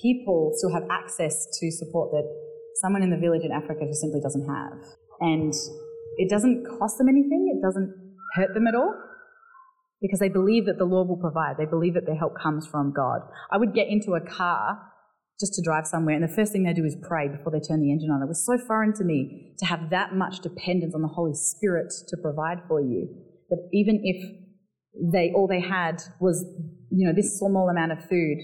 people 0.02 0.52
still 0.56 0.74
have 0.74 0.84
access 0.90 1.48
to 1.60 1.72
support 1.72 2.12
that 2.12 2.28
someone 2.82 3.04
in 3.04 3.10
the 3.10 3.18
village 3.18 3.44
in 3.44 3.52
Africa 3.52 3.82
just 3.88 4.02
simply 4.02 4.22
doesn't 4.22 4.48
have. 4.48 4.80
And 5.20 5.54
it 6.18 6.30
doesn't 6.30 6.66
cost 6.80 6.98
them 6.98 7.10
anything. 7.10 7.54
It 7.56 7.62
doesn't 7.66 7.94
hurt 8.36 8.54
them 8.54 8.68
at 8.68 8.76
all 8.76 8.94
because 10.02 10.20
they 10.20 10.30
believe 10.30 10.66
that 10.66 10.78
the 10.78 10.86
Lord 10.86 11.08
will 11.08 11.18
provide. 11.18 11.56
They 11.58 11.66
believe 11.66 11.96
that 11.96 12.06
their 12.06 12.16
help 12.18 12.34
comes 12.42 12.68
from 12.68 12.94
God. 12.94 13.22
I 13.52 13.58
would 13.58 13.74
get 13.74 13.88
into 13.88 14.14
a 14.14 14.22
car 14.22 14.80
just 15.40 15.54
to 15.54 15.62
drive 15.62 15.86
somewhere, 15.86 16.16
and 16.16 16.24
the 16.24 16.34
first 16.34 16.52
thing 16.52 16.64
they 16.64 16.74
do 16.74 16.86
is 16.86 16.98
pray 17.08 17.28
before 17.28 17.52
they 17.52 17.60
turn 17.60 17.82
the 17.82 17.92
engine 17.92 18.10
on. 18.10 18.24
It 18.24 18.28
was 18.28 18.44
so 18.44 18.58
foreign 18.58 18.94
to 18.94 19.04
me 19.04 19.54
to 19.60 19.66
have 19.66 19.92
that 19.92 20.16
much 20.16 20.40
dependence 20.40 20.96
on 20.96 21.04
the 21.04 21.08
Holy 21.08 21.34
Spirit 21.36 21.94
to 22.08 22.18
provide 22.18 22.58
for 22.68 22.82
you 22.82 23.08
that 23.50 23.70
even 23.72 24.02
if 24.04 24.47
they 25.12 25.32
all 25.36 25.48
they 25.48 25.62
had 25.62 26.02
was 26.20 26.46
you 26.92 27.08
know 27.08 27.14
this 27.14 27.38
small 27.40 27.70
amount 27.70 27.92
of 27.92 28.00
food, 28.10 28.38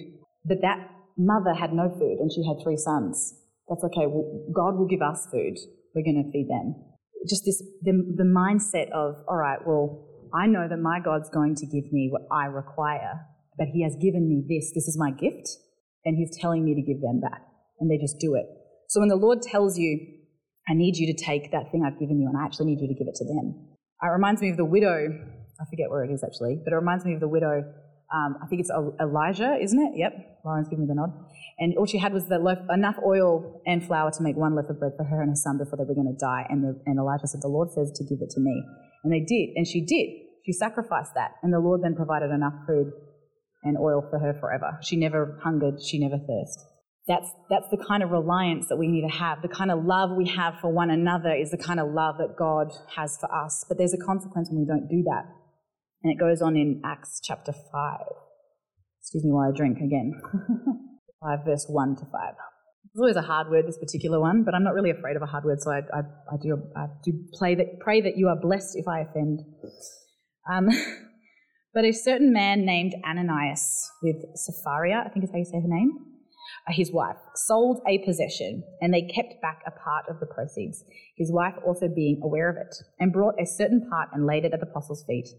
but 0.45 0.61
that 0.61 0.79
mother 1.17 1.53
had 1.53 1.73
no 1.73 1.89
food 1.89 2.17
and 2.19 2.31
she 2.31 2.45
had 2.47 2.57
three 2.63 2.77
sons. 2.77 3.33
That's 3.69 3.83
okay. 3.85 4.07
Well, 4.07 4.45
God 4.53 4.77
will 4.77 4.87
give 4.87 5.01
us 5.01 5.27
food. 5.31 5.57
We're 5.95 6.03
going 6.03 6.23
to 6.23 6.31
feed 6.31 6.49
them. 6.49 6.75
Just 7.29 7.43
this 7.45 7.61
the, 7.81 7.93
the 8.17 8.27
mindset 8.27 8.91
of 8.91 9.15
all 9.27 9.37
right. 9.37 9.59
Well, 9.65 10.09
I 10.33 10.47
know 10.47 10.67
that 10.67 10.77
my 10.77 10.99
God's 10.99 11.29
going 11.29 11.55
to 11.55 11.65
give 11.65 11.91
me 11.91 12.09
what 12.11 12.23
I 12.31 12.45
require, 12.45 13.21
but 13.57 13.67
He 13.73 13.83
has 13.83 13.95
given 14.01 14.27
me 14.27 14.43
this. 14.47 14.71
This 14.73 14.87
is 14.87 14.97
my 14.97 15.11
gift, 15.11 15.47
and 16.03 16.17
He's 16.17 16.37
telling 16.39 16.65
me 16.65 16.75
to 16.75 16.81
give 16.81 17.01
them 17.01 17.21
back. 17.21 17.41
And 17.79 17.89
they 17.89 17.97
just 17.97 18.19
do 18.19 18.35
it. 18.35 18.45
So 18.89 18.99
when 18.99 19.09
the 19.09 19.15
Lord 19.15 19.41
tells 19.41 19.77
you, 19.77 19.99
I 20.67 20.73
need 20.73 20.95
you 20.95 21.11
to 21.13 21.25
take 21.25 21.51
that 21.51 21.71
thing 21.71 21.83
I've 21.85 21.99
given 21.99 22.19
you 22.19 22.29
and 22.29 22.37
I 22.37 22.45
actually 22.45 22.67
need 22.67 22.79
you 22.79 22.87
to 22.87 22.93
give 22.93 23.07
it 23.07 23.15
to 23.15 23.25
them. 23.25 23.73
It 24.01 24.07
reminds 24.07 24.41
me 24.41 24.49
of 24.49 24.57
the 24.57 24.65
widow. 24.65 25.07
I 25.63 25.69
forget 25.69 25.89
where 25.89 26.03
it 26.03 26.11
is 26.11 26.23
actually, 26.23 26.59
but 26.63 26.73
it 26.73 26.75
reminds 26.75 27.05
me 27.05 27.13
of 27.13 27.21
the 27.21 27.27
widow. 27.27 27.63
Um, 28.13 28.37
I 28.43 28.47
think 28.47 28.59
it's 28.59 28.69
Elijah, 28.99 29.57
isn't 29.61 29.79
it? 29.79 29.93
Yep. 29.97 30.41
Lauren's 30.45 30.67
giving 30.67 30.85
me 30.85 30.87
the 30.87 30.95
nod. 30.95 31.11
And 31.57 31.77
all 31.77 31.85
she 31.85 31.97
had 31.97 32.13
was 32.13 32.25
loaf, 32.29 32.59
enough 32.69 32.95
oil 33.03 33.61
and 33.65 33.85
flour 33.85 34.11
to 34.11 34.21
make 34.21 34.35
one 34.35 34.55
loaf 34.55 34.69
of 34.69 34.79
bread 34.79 34.91
for 34.97 35.05
her 35.05 35.21
and 35.21 35.31
her 35.31 35.35
son 35.35 35.57
before 35.57 35.77
they 35.77 35.85
were 35.87 35.95
going 35.95 36.11
to 36.11 36.19
die. 36.19 36.45
And, 36.49 36.63
the, 36.63 36.79
and 36.85 36.99
Elijah 36.99 37.27
said, 37.27 37.41
The 37.41 37.47
Lord 37.47 37.71
says 37.71 37.91
to 37.95 38.03
give 38.03 38.19
it 38.21 38.29
to 38.31 38.41
me. 38.41 38.63
And 39.03 39.13
they 39.13 39.21
did. 39.21 39.55
And 39.55 39.65
she 39.65 39.81
did. 39.81 40.09
She 40.45 40.51
sacrificed 40.51 41.15
that. 41.15 41.31
And 41.41 41.53
the 41.53 41.59
Lord 41.59 41.81
then 41.81 41.95
provided 41.95 42.29
enough 42.29 42.53
food 42.67 42.91
and 43.63 43.77
oil 43.77 44.05
for 44.09 44.19
her 44.19 44.35
forever. 44.39 44.77
She 44.81 44.97
never 44.97 45.39
hungered. 45.41 45.81
She 45.81 45.97
never 45.97 46.17
thirsted. 46.17 46.67
That's, 47.07 47.27
that's 47.49 47.67
the 47.69 47.83
kind 47.85 48.01
of 48.01 48.11
reliance 48.11 48.67
that 48.69 48.77
we 48.77 48.87
need 48.87 49.01
to 49.01 49.13
have. 49.13 49.41
The 49.41 49.49
kind 49.49 49.71
of 49.71 49.83
love 49.83 50.11
we 50.15 50.27
have 50.29 50.55
for 50.61 50.71
one 50.71 50.89
another 50.89 51.33
is 51.33 51.51
the 51.51 51.57
kind 51.57 51.79
of 51.79 51.91
love 51.91 52.15
that 52.19 52.35
God 52.37 52.71
has 52.95 53.17
for 53.17 53.33
us. 53.33 53.65
But 53.67 53.77
there's 53.77 53.93
a 53.93 53.97
consequence 53.97 54.49
when 54.49 54.59
we 54.59 54.65
don't 54.65 54.87
do 54.87 55.03
that. 55.03 55.25
And 56.03 56.11
it 56.11 56.19
goes 56.19 56.41
on 56.41 56.57
in 56.57 56.81
Acts 56.83 57.21
chapter 57.23 57.53
5. 57.53 57.99
Excuse 59.01 59.23
me 59.23 59.31
while 59.31 59.49
I 59.49 59.55
drink 59.55 59.77
again. 59.77 60.19
5, 61.23 61.45
verse 61.45 61.65
1 61.69 61.95
to 61.95 62.05
5. 62.05 62.11
It's 62.85 62.99
always 62.99 63.15
a 63.15 63.21
hard 63.21 63.49
word, 63.49 63.65
this 63.65 63.77
particular 63.77 64.19
one, 64.19 64.43
but 64.43 64.53
I'm 64.53 64.63
not 64.63 64.73
really 64.73 64.91
afraid 64.91 65.15
of 65.15 65.21
a 65.21 65.25
hard 65.25 65.45
word, 65.45 65.61
so 65.61 65.71
I, 65.71 65.79
I, 65.93 66.01
I 66.31 66.37
do, 66.41 66.61
I 66.75 66.85
do 67.03 67.13
play 67.33 67.55
that, 67.55 67.79
pray 67.79 68.01
that 68.01 68.17
you 68.17 68.27
are 68.27 68.35
blessed 68.35 68.75
if 68.75 68.87
I 68.87 68.99
offend. 68.99 69.39
Um, 70.51 70.67
but 71.73 71.85
a 71.85 71.91
certain 71.93 72.33
man 72.33 72.65
named 72.65 72.93
Ananias 73.07 73.89
with 74.03 74.17
Sapphira, 74.35 75.05
I 75.05 75.09
think 75.09 75.23
is 75.23 75.31
how 75.31 75.37
you 75.37 75.45
say 75.45 75.61
her 75.61 75.67
name, 75.67 75.97
uh, 76.67 76.73
his 76.73 76.91
wife, 76.91 77.17
sold 77.35 77.81
a 77.87 77.99
possession, 78.05 78.63
and 78.81 78.93
they 78.93 79.01
kept 79.01 79.41
back 79.41 79.61
a 79.65 79.71
part 79.71 80.05
of 80.09 80.19
the 80.19 80.27
proceeds, 80.27 80.83
his 81.17 81.31
wife 81.31 81.55
also 81.65 81.87
being 81.87 82.19
aware 82.21 82.49
of 82.49 82.57
it, 82.57 82.75
and 82.99 83.13
brought 83.13 83.41
a 83.41 83.45
certain 83.45 83.87
part 83.89 84.09
and 84.13 84.27
laid 84.27 84.43
it 84.43 84.53
at 84.53 84.59
the 84.59 84.67
apostles' 84.67 85.05
feet. 85.07 85.29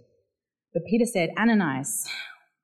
But 0.75 0.83
Peter 0.91 1.07
said, 1.07 1.31
Ananias, 1.39 2.07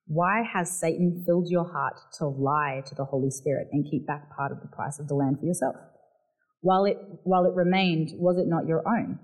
why 0.08 0.42
has 0.42 0.80
Satan 0.80 1.22
filled 1.24 1.48
your 1.48 1.64
heart 1.64 1.94
to 2.18 2.26
lie 2.26 2.82
to 2.86 2.94
the 2.96 3.04
Holy 3.04 3.30
Spirit 3.30 3.68
and 3.70 3.88
keep 3.88 4.06
back 4.06 4.28
part 4.36 4.50
of 4.50 4.60
the 4.60 4.66
price 4.66 4.98
of 4.98 5.06
the 5.06 5.14
land 5.14 5.38
for 5.38 5.46
yourself? 5.46 5.76
While 6.60 6.84
it, 6.84 6.98
while 7.22 7.44
it 7.44 7.54
remained, 7.54 8.10
was 8.14 8.36
it 8.36 8.48
not 8.48 8.66
your 8.66 8.82
own? 8.86 9.20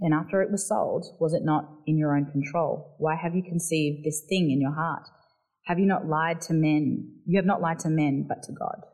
And 0.00 0.12
after 0.12 0.42
it 0.42 0.50
was 0.50 0.68
sold, 0.68 1.06
was 1.18 1.32
it 1.32 1.44
not 1.44 1.64
in 1.86 1.96
your 1.96 2.14
own 2.14 2.26
control? 2.30 2.96
Why 2.98 3.16
have 3.16 3.34
you 3.34 3.42
conceived 3.42 4.04
this 4.04 4.22
thing 4.28 4.50
in 4.50 4.60
your 4.60 4.74
heart? 4.74 5.08
Have 5.64 5.78
you 5.78 5.86
not 5.86 6.06
lied 6.06 6.42
to 6.42 6.52
men? 6.52 7.20
You 7.26 7.38
have 7.38 7.46
not 7.46 7.62
lied 7.62 7.78
to 7.80 7.88
men, 7.88 8.26
but 8.28 8.42
to 8.44 8.52
God. 8.52 8.84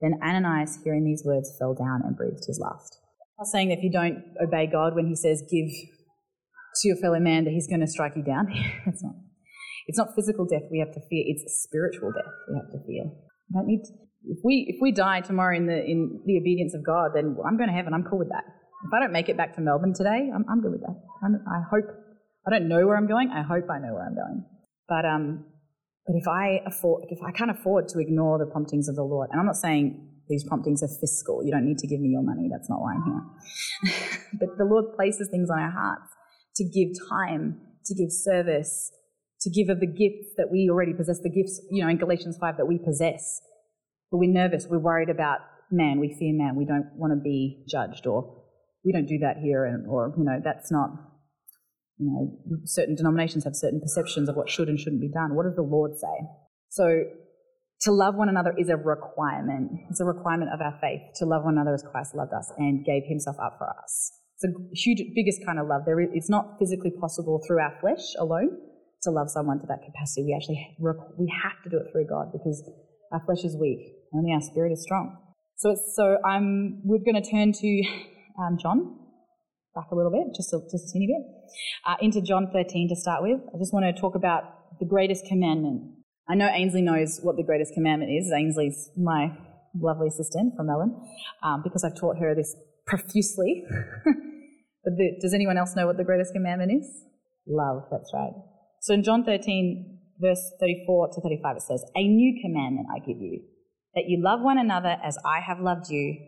Then 0.00 0.18
Ananias, 0.22 0.78
hearing 0.82 1.04
these 1.04 1.22
words, 1.24 1.54
fell 1.58 1.74
down 1.74 2.00
and 2.04 2.16
breathed 2.16 2.44
his 2.46 2.58
last. 2.58 2.98
I'm 3.38 3.46
saying 3.46 3.68
that 3.68 3.78
if 3.78 3.84
you 3.84 3.90
don't 3.90 4.22
obey 4.42 4.66
God 4.66 4.94
when 4.94 5.06
he 5.06 5.14
says 5.14 5.42
give 5.50 5.68
to 6.80 6.88
your 6.88 6.96
fellow 6.96 7.20
man 7.20 7.44
that 7.44 7.50
he's 7.50 7.66
going 7.66 7.80
to 7.80 7.86
strike 7.86 8.16
you 8.16 8.22
down. 8.22 8.46
That's 8.86 9.02
not. 9.02 9.14
It's 9.86 9.98
not 9.98 10.14
physical 10.14 10.46
death 10.46 10.62
we 10.70 10.78
have 10.78 10.92
to 10.94 11.00
fear, 11.10 11.24
it's 11.26 11.42
spiritual 11.62 12.12
death 12.12 12.32
we 12.48 12.56
have 12.56 12.70
to 12.70 12.78
fear. 12.86 13.04
Don't 13.52 13.66
need 13.66 13.82
to, 13.84 13.92
if 14.24 14.38
we 14.44 14.66
if 14.68 14.76
we 14.80 14.92
die 14.92 15.20
tomorrow 15.20 15.56
in 15.56 15.66
the 15.66 15.74
in 15.84 16.22
the 16.24 16.38
obedience 16.38 16.74
of 16.74 16.84
God, 16.84 17.10
then 17.14 17.36
I'm 17.46 17.56
going 17.56 17.68
to 17.68 17.74
heaven. 17.74 17.92
I'm 17.92 18.04
cool 18.04 18.18
with 18.18 18.28
that. 18.28 18.44
If 18.84 18.90
I 18.94 19.00
don't 19.00 19.12
make 19.12 19.28
it 19.28 19.36
back 19.36 19.54
to 19.56 19.60
Melbourne 19.60 19.94
today, 19.94 20.30
I'm, 20.34 20.44
I'm 20.48 20.60
good 20.60 20.72
with 20.72 20.80
that. 20.82 20.96
I'm, 21.22 21.38
i 21.46 21.62
hope 21.70 21.86
I 22.46 22.50
don't 22.50 22.68
know 22.68 22.86
where 22.86 22.96
I'm 22.96 23.06
going. 23.06 23.30
I 23.30 23.42
hope 23.42 23.70
I 23.70 23.78
know 23.78 23.94
where 23.94 24.06
I'm 24.06 24.14
going. 24.14 24.44
But 24.88 25.04
um, 25.04 25.44
but 26.06 26.16
if 26.16 26.26
I 26.26 26.62
afford, 26.66 27.04
if 27.10 27.18
I 27.22 27.30
can't 27.30 27.50
afford 27.50 27.88
to 27.88 27.98
ignore 27.98 28.38
the 28.38 28.46
promptings 28.46 28.88
of 28.88 28.96
the 28.96 29.04
Lord, 29.04 29.30
and 29.30 29.40
I'm 29.40 29.46
not 29.46 29.56
saying 29.56 30.08
these 30.28 30.44
promptings 30.44 30.82
are 30.82 30.90
fiscal. 31.00 31.44
You 31.44 31.50
don't 31.50 31.66
need 31.66 31.78
to 31.78 31.86
give 31.86 32.00
me 32.00 32.08
your 32.08 32.22
money. 32.22 32.48
That's 32.50 32.70
not 32.70 32.80
why 32.80 32.94
I'm 32.94 33.04
here. 33.04 34.22
but 34.40 34.58
the 34.58 34.64
Lord 34.64 34.94
places 34.94 35.28
things 35.30 35.50
on 35.50 35.58
our 35.58 35.70
hearts 35.70 36.11
to 36.56 36.64
give 36.64 36.88
time, 37.08 37.60
to 37.86 37.94
give 37.94 38.10
service, 38.10 38.92
to 39.42 39.50
give 39.50 39.68
of 39.68 39.80
the 39.80 39.86
gifts 39.86 40.34
that 40.36 40.50
we 40.50 40.68
already 40.70 40.92
possess, 40.92 41.20
the 41.20 41.30
gifts, 41.30 41.60
you 41.70 41.82
know, 41.82 41.90
in 41.90 41.98
Galatians 41.98 42.36
5 42.40 42.56
that 42.56 42.66
we 42.66 42.78
possess. 42.78 43.40
But 44.10 44.18
we're 44.18 44.32
nervous, 44.32 44.66
we're 44.68 44.78
worried 44.78 45.10
about 45.10 45.38
man, 45.70 45.98
we 45.98 46.14
fear 46.18 46.34
man, 46.34 46.54
we 46.56 46.64
don't 46.64 46.90
want 46.94 47.12
to 47.12 47.20
be 47.20 47.64
judged, 47.68 48.06
or 48.06 48.42
we 48.84 48.92
don't 48.92 49.06
do 49.06 49.18
that 49.18 49.38
here, 49.42 49.64
and, 49.64 49.86
or, 49.88 50.14
you 50.16 50.24
know, 50.24 50.40
that's 50.44 50.70
not, 50.70 50.90
you 51.98 52.10
know, 52.10 52.60
certain 52.64 52.94
denominations 52.94 53.44
have 53.44 53.56
certain 53.56 53.80
perceptions 53.80 54.28
of 54.28 54.36
what 54.36 54.50
should 54.50 54.68
and 54.68 54.78
shouldn't 54.78 55.00
be 55.00 55.10
done. 55.10 55.34
What 55.34 55.44
does 55.44 55.56
the 55.56 55.62
Lord 55.62 55.92
say? 55.96 56.28
So, 56.68 57.04
to 57.82 57.90
love 57.90 58.14
one 58.14 58.28
another 58.28 58.54
is 58.56 58.68
a 58.68 58.76
requirement. 58.76 59.72
It's 59.90 60.00
a 60.00 60.04
requirement 60.04 60.52
of 60.54 60.60
our 60.60 60.78
faith 60.80 61.00
to 61.16 61.24
love 61.24 61.42
one 61.42 61.54
another 61.54 61.74
as 61.74 61.82
Christ 61.82 62.14
loved 62.14 62.32
us 62.32 62.52
and 62.56 62.84
gave 62.84 63.02
himself 63.08 63.36
up 63.42 63.56
for 63.58 63.68
us. 63.82 64.12
A 64.44 64.50
huge, 64.74 65.02
biggest 65.14 65.44
kind 65.44 65.58
of 65.58 65.66
love. 65.66 65.82
There, 65.86 66.00
it's 66.00 66.30
not 66.30 66.58
physically 66.58 66.90
possible 66.90 67.42
through 67.46 67.60
our 67.60 67.74
flesh 67.80 68.14
alone 68.18 68.58
to 69.02 69.10
love 69.10 69.30
someone 69.30 69.60
to 69.60 69.66
that 69.66 69.82
capacity. 69.84 70.24
We 70.24 70.34
actually 70.34 70.76
we 71.18 71.32
have 71.42 71.62
to 71.64 71.70
do 71.70 71.76
it 71.78 71.90
through 71.92 72.06
God 72.06 72.32
because 72.32 72.68
our 73.12 73.22
flesh 73.24 73.44
is 73.44 73.56
weak, 73.56 73.80
only 74.14 74.32
our 74.32 74.40
spirit 74.40 74.72
is 74.72 74.82
strong. 74.82 75.16
So 75.56 75.76
so 75.94 76.18
I'm 76.24 76.80
we're 76.84 77.04
going 77.04 77.20
to 77.22 77.28
turn 77.28 77.52
to 77.52 77.82
um, 78.38 78.58
John 78.60 78.98
back 79.74 79.86
a 79.90 79.94
little 79.94 80.12
bit, 80.12 80.34
just 80.34 80.52
a, 80.52 80.60
just 80.70 80.90
a 80.90 80.92
teeny 80.92 81.06
bit, 81.06 81.22
uh, 81.86 81.96
into 82.00 82.20
John 82.20 82.50
13 82.52 82.88
to 82.90 82.96
start 82.96 83.22
with. 83.22 83.40
I 83.54 83.58
just 83.58 83.72
want 83.72 83.84
to 83.84 83.98
talk 83.98 84.14
about 84.14 84.78
the 84.78 84.86
greatest 84.86 85.26
commandment. 85.26 85.82
I 86.28 86.34
know 86.34 86.48
Ainsley 86.48 86.82
knows 86.82 87.20
what 87.22 87.36
the 87.36 87.42
greatest 87.42 87.74
commandment 87.74 88.12
is. 88.12 88.30
Ainsley's 88.32 88.90
my 88.96 89.32
lovely 89.80 90.08
assistant 90.08 90.54
from 90.56 90.66
Melbourne 90.66 90.94
um, 91.42 91.62
because 91.62 91.84
I've 91.84 91.96
taught 91.96 92.18
her 92.18 92.34
this 92.34 92.54
profusely. 92.86 93.64
but 94.84 94.94
the, 94.96 95.18
does 95.20 95.34
anyone 95.34 95.56
else 95.56 95.74
know 95.76 95.86
what 95.86 95.96
the 95.96 96.04
greatest 96.04 96.32
commandment 96.32 96.72
is? 96.72 97.04
Love, 97.46 97.84
that's 97.90 98.10
right. 98.14 98.32
So 98.80 98.94
in 98.94 99.02
John 99.02 99.24
13, 99.24 99.98
verse 100.20 100.52
34 100.60 101.14
to 101.14 101.20
35, 101.20 101.56
it 101.56 101.62
says, 101.62 101.84
A 101.94 102.02
new 102.02 102.40
commandment 102.42 102.88
I 102.94 102.98
give 102.98 103.20
you, 103.20 103.42
that 103.94 104.04
you 104.06 104.22
love 104.22 104.40
one 104.42 104.58
another 104.58 104.96
as 105.04 105.16
I 105.24 105.40
have 105.40 105.60
loved 105.60 105.88
you, 105.88 106.18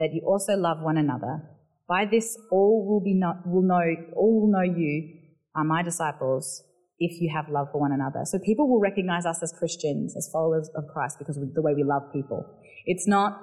that 0.00 0.10
you 0.12 0.22
also 0.26 0.54
love 0.54 0.78
one 0.80 0.96
another. 0.96 1.42
By 1.88 2.06
this 2.10 2.36
all 2.50 2.86
will 2.88 3.02
be 3.04 3.14
not, 3.14 3.46
will 3.46 3.62
know 3.62 3.82
all 4.16 4.40
will 4.40 4.50
know 4.50 4.62
you 4.62 5.20
are 5.54 5.64
my 5.64 5.82
disciples 5.82 6.62
if 6.98 7.20
you 7.20 7.30
have 7.34 7.48
love 7.48 7.68
for 7.72 7.80
one 7.80 7.92
another. 7.92 8.24
So 8.24 8.38
people 8.38 8.68
will 8.68 8.80
recognize 8.80 9.26
us 9.26 9.42
as 9.42 9.52
Christians, 9.52 10.16
as 10.16 10.28
followers 10.32 10.70
of 10.74 10.84
Christ, 10.92 11.18
because 11.18 11.36
of 11.36 11.52
the 11.54 11.62
way 11.62 11.74
we 11.74 11.84
love 11.84 12.02
people. 12.12 12.44
It's 12.86 13.06
not 13.06 13.38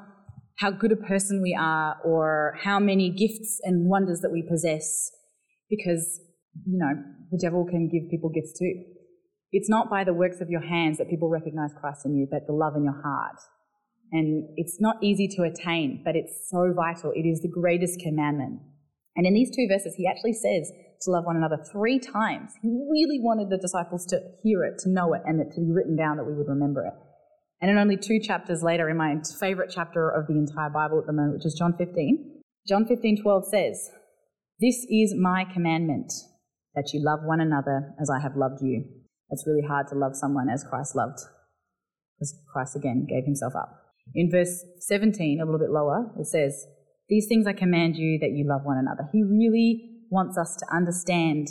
how 0.57 0.71
good 0.71 0.91
a 0.91 0.95
person 0.95 1.41
we 1.41 1.57
are 1.59 1.97
or 2.03 2.57
how 2.63 2.79
many 2.79 3.09
gifts 3.09 3.59
and 3.63 3.89
wonders 3.89 4.21
that 4.21 4.31
we 4.31 4.43
possess, 4.47 5.11
because 5.69 6.19
you 6.65 6.77
know, 6.77 7.01
the 7.31 7.37
devil 7.37 7.65
can 7.65 7.87
give 7.87 8.09
people 8.09 8.29
gifts 8.29 8.57
too. 8.57 8.83
It's 9.51 9.69
not 9.69 9.89
by 9.89 10.03
the 10.03 10.13
works 10.13 10.41
of 10.41 10.49
your 10.49 10.61
hands 10.61 10.97
that 10.97 11.09
people 11.09 11.29
recognize 11.29 11.71
Christ 11.79 12.05
in 12.05 12.15
you, 12.15 12.27
but 12.29 12.47
the 12.47 12.53
love 12.53 12.75
in 12.75 12.83
your 12.83 13.01
heart. 13.01 13.39
And 14.11 14.49
it's 14.57 14.79
not 14.79 14.97
easy 15.01 15.27
to 15.35 15.43
attain, 15.43 16.01
but 16.03 16.15
it's 16.15 16.49
so 16.49 16.73
vital. 16.75 17.11
It 17.15 17.27
is 17.27 17.41
the 17.41 17.47
greatest 17.49 17.99
commandment. 17.99 18.59
And 19.15 19.25
in 19.25 19.33
these 19.33 19.53
two 19.55 19.67
verses, 19.69 19.95
he 19.95 20.07
actually 20.07 20.33
says 20.33 20.71
to 21.01 21.11
love 21.11 21.25
one 21.25 21.35
another 21.35 21.57
three 21.71 21.99
times. 21.99 22.51
He 22.61 22.69
really 22.69 23.19
wanted 23.19 23.49
the 23.49 23.57
disciples 23.57 24.05
to 24.07 24.19
hear 24.43 24.63
it, 24.63 24.79
to 24.79 24.89
know 24.89 25.13
it, 25.13 25.21
and 25.25 25.41
it 25.41 25.53
to 25.55 25.61
be 25.61 25.71
written 25.71 25.95
down 25.95 26.17
that 26.17 26.25
we 26.25 26.33
would 26.33 26.47
remember 26.47 26.85
it. 26.85 26.93
And 27.61 27.69
in 27.69 27.77
only 27.77 27.95
two 27.95 28.19
chapters 28.19 28.63
later, 28.63 28.89
in 28.89 28.97
my 28.97 29.15
favorite 29.39 29.71
chapter 29.73 30.09
of 30.09 30.25
the 30.27 30.33
entire 30.33 30.69
Bible 30.69 30.99
at 30.99 31.05
the 31.05 31.13
moment, 31.13 31.35
which 31.35 31.45
is 31.45 31.55
John 31.57 31.75
15, 31.77 32.41
John 32.67 32.85
15, 32.85 33.21
12 33.21 33.45
says, 33.49 33.89
This 34.59 34.85
is 34.89 35.13
my 35.15 35.45
commandment, 35.45 36.11
that 36.73 36.89
you 36.91 37.03
love 37.03 37.19
one 37.23 37.39
another 37.39 37.93
as 38.01 38.09
I 38.09 38.19
have 38.19 38.35
loved 38.35 38.61
you. 38.61 38.85
It's 39.29 39.45
really 39.45 39.65
hard 39.67 39.87
to 39.89 39.95
love 39.95 40.15
someone 40.15 40.49
as 40.49 40.65
Christ 40.67 40.95
loved, 40.95 41.19
because 42.17 42.35
Christ 42.51 42.75
again 42.75 43.05
gave 43.07 43.25
himself 43.25 43.53
up. 43.55 43.69
In 44.15 44.31
verse 44.31 44.63
17, 44.79 45.39
a 45.39 45.45
little 45.45 45.59
bit 45.59 45.69
lower, 45.69 46.11
it 46.19 46.25
says, 46.25 46.65
These 47.09 47.27
things 47.27 47.45
I 47.45 47.53
command 47.53 47.95
you 47.95 48.17
that 48.19 48.31
you 48.31 48.45
love 48.47 48.61
one 48.63 48.77
another. 48.77 49.07
He 49.13 49.23
really 49.23 49.89
wants 50.09 50.37
us 50.37 50.55
to 50.57 50.75
understand 50.75 51.47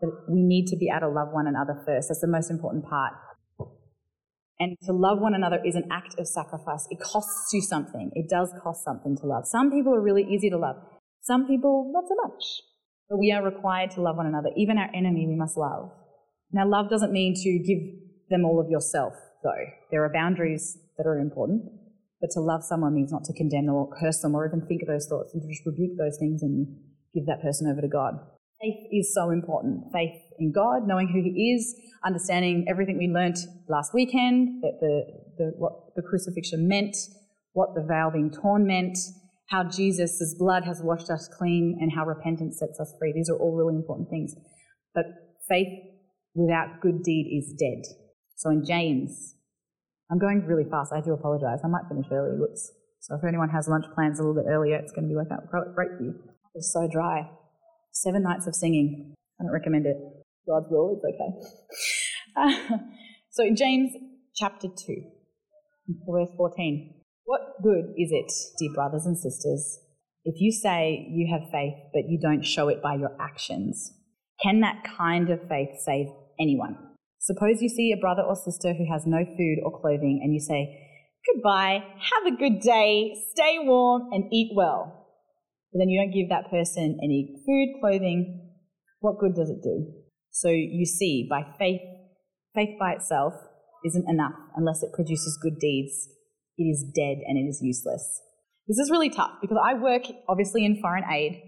that 0.00 0.10
we 0.28 0.42
need 0.42 0.66
to 0.66 0.76
be 0.76 0.90
able 0.90 1.08
to 1.08 1.14
love 1.14 1.28
one 1.32 1.46
another 1.46 1.82
first. 1.86 2.08
That's 2.08 2.20
the 2.20 2.28
most 2.28 2.50
important 2.50 2.84
part. 2.84 3.14
And 4.58 4.76
to 4.84 4.92
love 4.92 5.18
one 5.20 5.34
another 5.34 5.58
is 5.64 5.74
an 5.74 5.84
act 5.90 6.18
of 6.18 6.26
sacrifice. 6.26 6.86
It 6.90 7.00
costs 7.00 7.52
you 7.52 7.60
something. 7.60 8.10
It 8.14 8.28
does 8.28 8.52
cost 8.62 8.84
something 8.84 9.16
to 9.18 9.26
love. 9.26 9.46
Some 9.46 9.70
people 9.70 9.94
are 9.94 10.00
really 10.00 10.24
easy 10.24 10.48
to 10.50 10.56
love. 10.56 10.76
Some 11.20 11.46
people, 11.46 11.90
not 11.92 12.04
so 12.08 12.14
much. 12.24 12.42
But 13.10 13.18
we 13.18 13.32
are 13.32 13.44
required 13.44 13.90
to 13.92 14.00
love 14.00 14.16
one 14.16 14.26
another. 14.26 14.50
Even 14.56 14.78
our 14.78 14.88
enemy, 14.94 15.26
we 15.26 15.36
must 15.36 15.56
love. 15.56 15.90
Now, 16.52 16.66
love 16.66 16.88
doesn't 16.88 17.12
mean 17.12 17.34
to 17.34 17.58
give 17.58 17.78
them 18.30 18.44
all 18.44 18.60
of 18.60 18.70
yourself, 18.70 19.12
though. 19.42 19.66
There 19.90 20.04
are 20.04 20.12
boundaries 20.12 20.78
that 20.96 21.06
are 21.06 21.18
important. 21.18 21.64
But 22.20 22.30
to 22.32 22.40
love 22.40 22.64
someone 22.64 22.94
means 22.94 23.12
not 23.12 23.24
to 23.24 23.34
condemn 23.34 23.66
them 23.66 23.74
or 23.74 23.90
curse 24.00 24.20
them 24.20 24.34
or 24.34 24.46
even 24.46 24.66
think 24.66 24.82
of 24.82 24.88
those 24.88 25.06
thoughts 25.06 25.34
and 25.34 25.42
to 25.42 25.48
just 25.48 25.66
rebuke 25.66 25.98
those 25.98 26.16
things 26.18 26.42
and 26.42 26.66
give 27.14 27.26
that 27.26 27.42
person 27.42 27.68
over 27.70 27.82
to 27.82 27.88
God. 27.88 28.14
Faith 28.60 28.88
is 28.92 29.12
so 29.14 29.30
important. 29.30 29.84
Faith 29.92 30.16
in 30.38 30.52
God, 30.52 30.86
knowing 30.86 31.08
who 31.08 31.22
He 31.22 31.52
is, 31.52 31.74
understanding 32.04 32.66
everything 32.68 32.96
we 32.98 33.08
learnt 33.08 33.38
last 33.68 33.92
weekend, 33.92 34.62
that 34.62 34.78
the, 34.80 35.02
the 35.36 35.52
what 35.58 35.72
the 35.94 36.02
crucifixion 36.02 36.66
meant, 36.66 36.96
what 37.52 37.74
the 37.74 37.84
veil 37.86 38.10
being 38.10 38.30
torn 38.30 38.66
meant, 38.66 38.96
how 39.48 39.64
Jesus' 39.64 40.34
blood 40.38 40.64
has 40.64 40.80
washed 40.82 41.10
us 41.10 41.28
clean, 41.38 41.78
and 41.80 41.92
how 41.92 42.04
repentance 42.04 42.58
sets 42.58 42.80
us 42.80 42.94
free. 42.98 43.12
These 43.12 43.28
are 43.28 43.36
all 43.36 43.54
really 43.54 43.76
important 43.76 44.08
things. 44.08 44.34
But 44.94 45.04
faith 45.48 45.68
without 46.34 46.80
good 46.80 47.02
deed 47.02 47.28
is 47.36 47.54
dead. 47.58 47.82
So 48.36 48.50
in 48.50 48.64
James, 48.64 49.34
I'm 50.10 50.18
going 50.18 50.44
really 50.46 50.68
fast. 50.70 50.92
I 50.92 51.00
do 51.00 51.12
apologize. 51.12 51.60
I 51.64 51.68
might 51.68 51.88
finish 51.88 52.06
early. 52.12 52.38
Whoops. 52.38 52.72
So 53.00 53.16
if 53.16 53.24
anyone 53.24 53.50
has 53.50 53.68
lunch 53.68 53.84
plans 53.94 54.18
a 54.18 54.22
little 54.22 54.34
bit 54.34 54.48
earlier, 54.48 54.76
it's 54.76 54.92
going 54.92 55.04
to 55.04 55.08
be 55.08 55.14
work 55.14 55.28
out 55.32 55.48
great 55.50 55.88
for 55.96 56.02
you. 56.02 56.14
It's 56.54 56.72
so 56.72 56.88
dry. 56.90 57.28
Seven 58.02 58.24
nights 58.24 58.46
of 58.46 58.54
singing. 58.54 59.14
I 59.40 59.44
don't 59.44 59.52
recommend 59.52 59.86
it. 59.86 59.96
God's 60.46 60.66
will, 60.68 61.00
it's 61.00 61.04
okay. 61.14 61.32
Uh, 62.36 62.78
so 63.30 63.54
James 63.54 63.92
chapter 64.34 64.68
2, 64.68 65.02
verse 66.06 66.28
14. 66.36 66.94
What 67.24 67.40
good 67.62 67.94
is 67.96 68.10
it, 68.12 68.30
dear 68.58 68.74
brothers 68.74 69.06
and 69.06 69.18
sisters, 69.18 69.78
if 70.24 70.42
you 70.42 70.52
say 70.52 71.08
you 71.10 71.26
have 71.32 71.50
faith 71.50 71.72
but 71.94 72.02
you 72.06 72.20
don't 72.20 72.42
show 72.44 72.68
it 72.68 72.82
by 72.82 72.96
your 72.96 73.16
actions? 73.18 73.94
Can 74.42 74.60
that 74.60 74.84
kind 74.84 75.30
of 75.30 75.40
faith 75.48 75.70
save 75.82 76.08
anyone? 76.38 76.76
Suppose 77.18 77.62
you 77.62 77.70
see 77.70 77.92
a 77.92 78.00
brother 78.00 78.22
or 78.22 78.36
sister 78.36 78.74
who 78.74 78.84
has 78.92 79.06
no 79.06 79.24
food 79.24 79.58
or 79.64 79.80
clothing 79.80 80.20
and 80.22 80.34
you 80.34 80.40
say, 80.40 80.82
Goodbye, 81.32 81.82
have 81.82 82.32
a 82.32 82.36
good 82.36 82.60
day, 82.60 83.16
stay 83.32 83.56
warm, 83.60 84.12
and 84.12 84.24
eat 84.30 84.52
well. 84.54 84.95
But 85.72 85.80
then 85.80 85.88
you 85.88 86.00
don't 86.00 86.14
give 86.14 86.28
that 86.28 86.50
person 86.50 86.98
any 87.02 87.36
food, 87.44 87.80
clothing. 87.80 88.52
What 89.00 89.18
good 89.18 89.34
does 89.34 89.50
it 89.50 89.62
do? 89.62 89.92
So 90.30 90.48
you 90.48 90.84
see, 90.84 91.26
by 91.28 91.42
faith, 91.58 91.80
faith 92.54 92.78
by 92.78 92.92
itself 92.92 93.34
isn't 93.84 94.08
enough 94.08 94.34
unless 94.56 94.82
it 94.82 94.92
produces 94.92 95.38
good 95.42 95.58
deeds. 95.58 96.08
It 96.58 96.64
is 96.64 96.84
dead 96.94 97.18
and 97.26 97.38
it 97.38 97.48
is 97.48 97.60
useless. 97.62 98.20
This 98.66 98.78
is 98.78 98.90
really 98.90 99.10
tough 99.10 99.32
because 99.40 99.58
I 99.62 99.74
work 99.74 100.02
obviously 100.28 100.64
in 100.64 100.80
foreign 100.80 101.04
aid. 101.10 101.40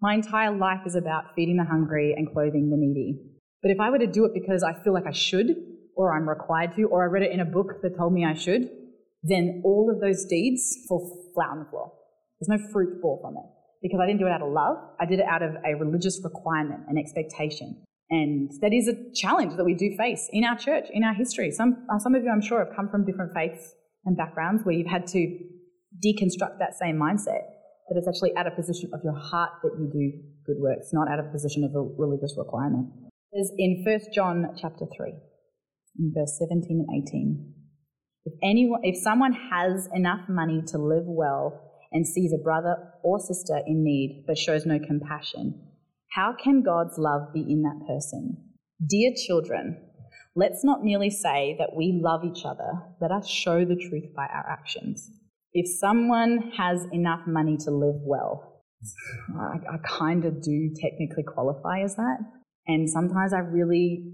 My 0.00 0.14
entire 0.14 0.56
life 0.56 0.80
is 0.86 0.94
about 0.94 1.34
feeding 1.34 1.56
the 1.56 1.64
hungry 1.64 2.14
and 2.16 2.32
clothing 2.32 2.70
the 2.70 2.76
needy. 2.76 3.18
But 3.62 3.70
if 3.70 3.80
I 3.80 3.90
were 3.90 3.98
to 3.98 4.06
do 4.06 4.24
it 4.24 4.32
because 4.34 4.62
I 4.62 4.72
feel 4.82 4.92
like 4.92 5.06
I 5.06 5.12
should, 5.12 5.48
or 5.96 6.14
I'm 6.14 6.28
required 6.28 6.74
to, 6.76 6.84
or 6.84 7.02
I 7.02 7.06
read 7.06 7.22
it 7.22 7.32
in 7.32 7.40
a 7.40 7.44
book 7.44 7.82
that 7.82 7.96
told 7.96 8.12
me 8.12 8.24
I 8.24 8.34
should, 8.34 8.68
then 9.22 9.62
all 9.64 9.90
of 9.92 10.00
those 10.00 10.24
deeds 10.26 10.62
fall 10.88 11.32
flat 11.34 11.48
on 11.50 11.58
the 11.60 11.70
floor. 11.70 11.92
There's 12.40 12.60
no 12.60 12.68
fruit 12.72 13.00
bore 13.00 13.18
from 13.20 13.36
it. 13.36 13.48
Because 13.82 14.00
I 14.02 14.06
didn't 14.06 14.20
do 14.20 14.26
it 14.26 14.32
out 14.32 14.42
of 14.42 14.52
love, 14.52 14.76
I 15.00 15.06
did 15.06 15.20
it 15.20 15.26
out 15.26 15.42
of 15.42 15.54
a 15.64 15.76
religious 15.76 16.20
requirement, 16.24 16.80
an 16.88 16.98
expectation. 16.98 17.84
And 18.10 18.50
that 18.60 18.72
is 18.72 18.88
a 18.88 18.94
challenge 19.14 19.56
that 19.56 19.64
we 19.64 19.74
do 19.74 19.94
face 19.96 20.28
in 20.32 20.44
our 20.44 20.56
church, 20.56 20.86
in 20.92 21.02
our 21.02 21.14
history. 21.14 21.50
Some, 21.50 21.86
uh, 21.92 21.98
some 21.98 22.14
of 22.14 22.22
you, 22.22 22.30
I'm 22.30 22.40
sure, 22.40 22.64
have 22.64 22.74
come 22.74 22.88
from 22.88 23.04
different 23.04 23.32
faiths 23.34 23.74
and 24.04 24.16
backgrounds 24.16 24.62
where 24.64 24.74
you've 24.74 24.86
had 24.86 25.06
to 25.08 25.38
deconstruct 26.04 26.58
that 26.58 26.74
same 26.78 26.96
mindset, 26.96 27.42
that 27.88 27.96
it's 27.96 28.08
actually 28.08 28.36
out 28.36 28.46
of 28.46 28.54
position 28.54 28.90
of 28.94 29.00
your 29.02 29.14
heart 29.14 29.50
that 29.62 29.72
you 29.78 29.90
do 29.92 30.12
good 30.46 30.60
works, 30.60 30.90
not 30.92 31.08
out 31.08 31.18
of 31.18 31.32
position 31.32 31.64
of 31.64 31.74
a 31.74 31.82
religious 31.82 32.34
requirement. 32.38 32.88
There's 33.32 33.50
in 33.58 33.82
1 33.84 34.00
John 34.14 34.54
chapter 34.60 34.86
3, 34.96 35.12
in 35.98 36.12
verse 36.14 36.38
17 36.38 36.86
and 36.88 37.02
18. 37.08 37.52
If 38.24 38.34
anyone, 38.42 38.80
if 38.82 38.96
someone 39.02 39.32
has 39.50 39.88
enough 39.92 40.28
money 40.28 40.62
to 40.68 40.78
live 40.78 41.04
well 41.06 41.65
and 41.96 42.06
sees 42.06 42.30
a 42.30 42.42
brother 42.42 42.76
or 43.02 43.18
sister 43.18 43.58
in 43.66 43.82
need 43.82 44.24
but 44.26 44.36
shows 44.36 44.66
no 44.66 44.78
compassion, 44.78 45.58
how 46.12 46.34
can 46.38 46.62
God's 46.62 46.98
love 46.98 47.32
be 47.32 47.40
in 47.40 47.62
that 47.62 47.86
person? 47.88 48.36
Dear 48.86 49.12
children, 49.16 49.80
let's 50.34 50.62
not 50.62 50.84
merely 50.84 51.08
say 51.08 51.56
that 51.58 51.74
we 51.74 51.98
love 52.04 52.20
each 52.22 52.44
other, 52.44 52.70
let 53.00 53.10
us 53.10 53.26
show 53.26 53.64
the 53.64 53.76
truth 53.76 54.14
by 54.14 54.26
our 54.26 54.46
actions. 54.46 55.10
If 55.54 55.66
someone 55.80 56.52
has 56.58 56.84
enough 56.92 57.20
money 57.26 57.56
to 57.64 57.70
live 57.70 58.02
well, 58.04 58.62
I, 59.40 59.76
I 59.76 59.78
kind 59.88 60.26
of 60.26 60.42
do 60.42 60.74
technically 60.78 61.22
qualify 61.22 61.80
as 61.80 61.96
that. 61.96 62.18
And 62.66 62.90
sometimes 62.90 63.32
I 63.32 63.38
really 63.38 64.12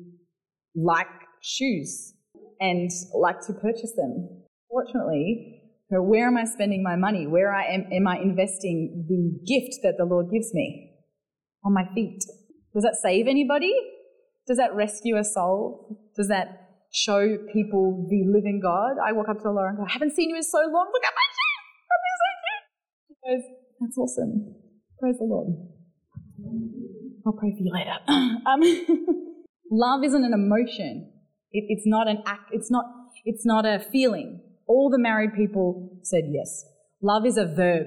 like 0.77 1.09
shoes 1.43 2.15
and 2.61 2.89
like 3.13 3.41
to 3.49 3.55
purchase 3.55 3.93
them. 3.97 4.45
Fortunately, 4.71 5.62
where 6.01 6.27
am 6.27 6.39
I 6.39 6.45
spending 6.45 6.83
my 6.83 6.97
money? 6.97 7.27
Where 7.27 7.53
I 7.53 7.67
am, 7.67 7.85
am 7.93 8.07
I 8.07 8.17
investing 8.17 9.05
the 9.09 9.21
gift 9.45 9.81
that 9.83 9.97
the 9.99 10.07
Lord 10.07 10.31
gives 10.33 10.55
me? 10.55 10.91
On 11.65 11.75
my 11.75 11.85
feet. 11.95 12.19
Does 12.73 12.83
that 12.83 12.97
save 13.03 13.27
anybody? 13.29 13.75
Does 14.47 14.57
that 14.57 14.75
rescue 14.75 15.17
a 15.19 15.25
soul? 15.25 15.99
Does 16.17 16.29
that 16.29 16.71
show 16.93 17.37
people 17.53 18.07
the 18.09 18.25
living 18.27 18.61
God? 18.63 18.97
I 19.05 19.13
walk 19.13 19.29
up 19.29 19.43
to 19.43 19.51
Laura 19.51 19.69
and 19.69 19.79
go, 19.79 19.85
I 19.85 19.93
haven't 19.93 20.15
seen 20.17 20.31
you 20.31 20.37
in 20.37 20.43
so 20.43 20.59
long. 20.59 20.91
Look 20.93 21.05
at 21.05 21.13
my 21.15 21.27
shoes. 21.29 21.53
She 23.09 23.15
goes, 23.29 23.43
That's 23.81 23.99
awesome. 23.99 24.55
Praise 24.99 25.19
the 25.19 25.27
Lord. 25.27 25.49
I'll 27.27 27.33
pray 27.35 27.53
for 27.53 27.63
you 27.63 27.73
later. 27.73 27.99
um, 28.09 28.61
love 29.71 30.05
isn't 30.05 30.25
an 30.25 30.33
emotion. 30.33 31.13
It, 31.53 31.65
it's 31.69 31.87
not 31.87 32.09
an 32.09 32.23
act. 32.27 32.51
It's 32.53 32.71
not. 32.71 32.85
It's 33.25 33.47
not 33.47 33.65
a 33.65 33.79
feeling. 33.79 34.41
All 34.67 34.91
the 34.91 34.99
married 34.99 35.35
people 35.35 35.99
said 36.03 36.25
yes. 36.31 36.65
Love 37.03 37.27
is 37.27 37.37
a 37.37 37.47
verb. 37.47 37.87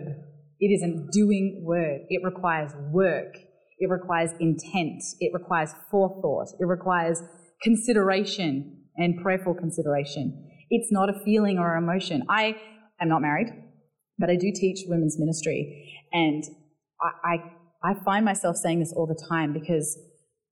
It 0.60 0.68
is 0.68 0.84
a 0.84 1.12
doing 1.12 1.62
word. 1.64 2.02
It 2.10 2.22
requires 2.24 2.72
work. 2.92 3.36
It 3.80 3.90
requires 3.90 4.32
intent. 4.40 5.04
It 5.20 5.32
requires 5.34 5.72
forethought. 5.92 6.48
It 6.60 6.66
requires 6.66 7.22
consideration 7.62 8.84
and 8.98 9.22
prayerful 9.22 9.56
consideration. 9.56 10.50
It's 10.70 10.92
not 10.92 11.10
a 11.10 11.20
feeling 11.24 11.58
or 11.60 11.76
emotion. 11.76 12.24
I 12.30 12.56
am 13.00 13.10
not 13.10 13.22
married, 13.22 13.48
but 14.18 14.30
I 14.30 14.36
do 14.36 14.52
teach 14.54 14.86
women's 14.88 15.20
ministry, 15.20 16.02
and 16.12 16.44
I, 17.02 17.36
I, 17.84 17.92
I 17.92 18.04
find 18.04 18.26
myself 18.26 18.56
saying 18.58 18.80
this 18.80 18.94
all 18.96 19.06
the 19.06 19.22
time 19.30 19.54
because 19.54 19.98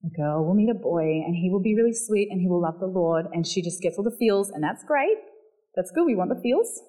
a 0.04 0.16
girl 0.16 0.44
will 0.44 0.54
meet 0.54 0.70
a 0.70 0.74
boy 0.74 1.22
and 1.24 1.34
he 1.34 1.50
will 1.50 1.62
be 1.62 1.74
really 1.74 1.94
sweet 1.94 2.28
and 2.30 2.40
he 2.40 2.48
will 2.48 2.60
love 2.60 2.78
the 2.80 2.86
Lord, 2.86 3.26
and 3.32 3.46
she 3.46 3.62
just 3.62 3.80
gets 3.80 3.96
all 3.96 4.04
the 4.04 4.16
feels, 4.18 4.50
and 4.50 4.62
that's 4.62 4.84
great. 4.84 5.16
That's 5.76 5.90
good. 5.90 6.04
We 6.06 6.14
want 6.14 6.30
the 6.30 6.40
feels. 6.40 6.80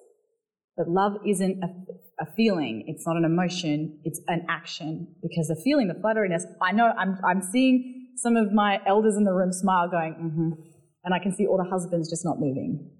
But 0.76 0.88
love 0.88 1.12
isn't 1.26 1.62
a, 1.62 2.22
a, 2.22 2.26
feeling. 2.36 2.84
It's 2.86 3.06
not 3.06 3.16
an 3.16 3.24
emotion. 3.24 3.98
It's 4.04 4.20
an 4.28 4.44
action. 4.48 5.14
Because 5.22 5.48
the 5.48 5.56
feeling, 5.64 5.88
the 5.88 5.94
flutteriness, 5.94 6.42
I 6.60 6.72
know 6.72 6.92
I'm, 6.98 7.18
I'm 7.24 7.40
seeing 7.40 8.10
some 8.16 8.36
of 8.36 8.52
my 8.52 8.80
elders 8.86 9.16
in 9.16 9.24
the 9.24 9.32
room 9.32 9.52
smile 9.52 9.88
going, 9.88 10.14
mm-hmm. 10.14 10.62
And 11.06 11.14
I 11.14 11.20
can 11.20 11.32
see 11.32 11.46
all 11.46 11.56
the 11.56 11.70
husbands 11.70 12.10
just 12.10 12.24
not 12.24 12.40
moving. 12.40 12.90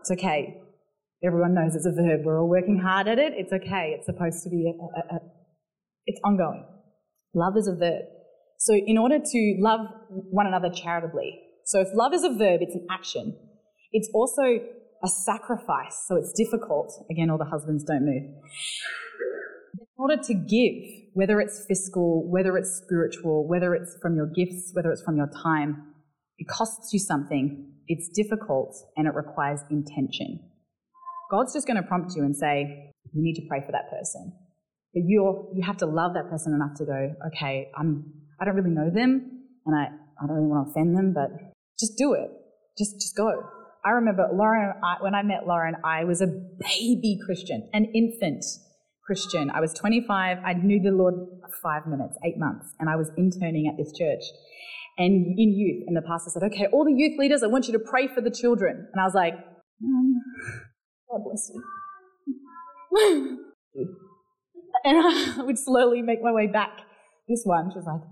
It's 0.00 0.12
okay. 0.12 0.56
Everyone 1.24 1.52
knows 1.52 1.74
it's 1.74 1.84
a 1.84 1.90
verb. 1.90 2.20
We're 2.24 2.40
all 2.40 2.48
working 2.48 2.78
hard 2.78 3.08
at 3.08 3.18
it. 3.18 3.32
It's 3.36 3.52
okay. 3.52 3.96
It's 3.98 4.06
supposed 4.06 4.44
to 4.44 4.50
be 4.50 4.70
a, 4.70 5.14
a, 5.14 5.16
a 5.16 5.20
it's 6.06 6.20
ongoing. 6.24 6.64
Love 7.34 7.56
is 7.56 7.66
a 7.66 7.74
verb. 7.74 8.04
So 8.58 8.74
in 8.74 8.98
order 8.98 9.18
to 9.18 9.56
love 9.58 9.80
one 10.10 10.46
another 10.46 10.70
charitably, 10.70 11.40
so 11.64 11.80
if 11.80 11.88
love 11.92 12.14
is 12.14 12.22
a 12.22 12.30
verb, 12.30 12.60
it's 12.62 12.76
an 12.76 12.86
action. 12.88 13.36
It's 13.92 14.08
also 14.14 14.42
a 15.04 15.08
sacrifice, 15.08 16.04
so 16.06 16.16
it's 16.16 16.32
difficult. 16.32 16.92
Again, 17.10 17.30
all 17.30 17.38
the 17.38 17.44
husbands 17.44 17.84
don't 17.84 18.06
move. 18.06 18.22
In 19.78 19.86
order 19.96 20.16
to 20.22 20.34
give, 20.34 21.10
whether 21.14 21.40
it's 21.40 21.64
fiscal, 21.66 22.28
whether 22.30 22.56
it's 22.56 22.80
spiritual, 22.84 23.46
whether 23.48 23.74
it's 23.74 23.96
from 24.00 24.16
your 24.16 24.26
gifts, 24.26 24.70
whether 24.74 24.90
it's 24.90 25.02
from 25.02 25.16
your 25.16 25.28
time, 25.42 25.94
it 26.38 26.48
costs 26.48 26.92
you 26.92 26.98
something, 26.98 27.72
it's 27.88 28.08
difficult, 28.08 28.74
and 28.96 29.06
it 29.06 29.14
requires 29.14 29.60
intention. 29.70 30.40
God's 31.30 31.52
just 31.52 31.66
going 31.66 31.76
to 31.76 31.82
prompt 31.82 32.14
you 32.16 32.22
and 32.22 32.36
say, 32.36 32.92
you 33.12 33.22
need 33.22 33.34
to 33.34 33.42
pray 33.48 33.60
for 33.64 33.72
that 33.72 33.90
person. 33.90 34.32
But 34.94 35.02
you're, 35.06 35.48
you 35.54 35.62
have 35.64 35.78
to 35.78 35.86
love 35.86 36.14
that 36.14 36.28
person 36.30 36.54
enough 36.54 36.76
to 36.78 36.84
go, 36.84 37.14
okay, 37.28 37.70
I'm, 37.76 38.04
I 38.40 38.44
don't 38.44 38.54
really 38.54 38.70
know 38.70 38.90
them, 38.90 39.42
and 39.66 39.76
I, 39.76 39.84
I 40.22 40.26
don't 40.26 40.36
really 40.36 40.48
want 40.48 40.66
to 40.66 40.70
offend 40.70 40.96
them, 40.96 41.12
but 41.14 41.30
just 41.78 41.96
do 41.96 42.14
it. 42.14 42.30
Just, 42.78 42.94
just 42.94 43.16
go. 43.16 43.30
I 43.84 43.90
remember 43.90 44.28
Lauren, 44.32 44.74
I, 44.84 45.02
when 45.02 45.14
I 45.14 45.22
met 45.22 45.46
Lauren, 45.46 45.74
I 45.84 46.04
was 46.04 46.20
a 46.20 46.26
baby 46.26 47.18
Christian, 47.24 47.68
an 47.72 47.86
infant 47.94 48.44
Christian. 49.04 49.50
I 49.50 49.60
was 49.60 49.74
25. 49.74 50.38
I 50.44 50.52
knew 50.52 50.80
the 50.80 50.92
Lord 50.92 51.14
five 51.62 51.86
minutes, 51.86 52.16
eight 52.24 52.38
months, 52.38 52.66
and 52.78 52.88
I 52.88 52.96
was 52.96 53.10
interning 53.18 53.66
at 53.66 53.76
this 53.76 53.92
church 53.96 54.22
and 54.98 55.38
in 55.38 55.52
youth. 55.52 55.84
And 55.86 55.96
the 55.96 56.02
pastor 56.02 56.30
said, 56.30 56.44
Okay, 56.44 56.66
all 56.72 56.84
the 56.84 56.94
youth 56.94 57.18
leaders, 57.18 57.42
I 57.42 57.48
want 57.48 57.66
you 57.66 57.72
to 57.72 57.80
pray 57.80 58.06
for 58.06 58.20
the 58.20 58.30
children. 58.30 58.86
And 58.92 59.00
I 59.00 59.04
was 59.04 59.14
like, 59.14 59.34
um, 59.34 60.14
God 61.10 61.24
bless 61.24 61.50
you. 61.52 63.38
and 64.84 64.98
I 64.98 65.42
would 65.42 65.58
slowly 65.58 66.02
make 66.02 66.22
my 66.22 66.32
way 66.32 66.46
back. 66.46 66.70
This 67.28 67.42
one, 67.44 67.70
she 67.72 67.78
was 67.78 67.86
like, 67.86 68.02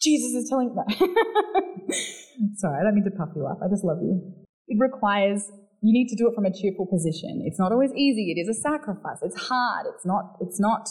Jesus 0.00 0.32
is 0.32 0.48
telling 0.48 0.68
me 0.68 0.74
that. 0.76 0.96
Sorry, 2.56 2.80
I 2.80 2.84
don't 2.84 2.94
mean 2.94 3.04
to 3.04 3.10
puff 3.10 3.30
you 3.34 3.46
up. 3.46 3.58
I 3.62 3.68
just 3.68 3.84
love 3.84 3.98
you. 4.00 4.46
It 4.68 4.78
requires 4.78 5.50
you 5.80 5.92
need 5.92 6.08
to 6.08 6.16
do 6.16 6.28
it 6.28 6.34
from 6.34 6.44
a 6.44 6.52
cheerful 6.52 6.86
position. 6.86 7.42
It's 7.46 7.58
not 7.58 7.70
always 7.70 7.92
easy. 7.94 8.32
It 8.32 8.40
is 8.40 8.48
a 8.48 8.60
sacrifice. 8.60 9.18
It's 9.22 9.48
hard. 9.48 9.86
It's 9.94 10.04
not. 10.04 10.36
It's 10.40 10.58
not. 10.58 10.88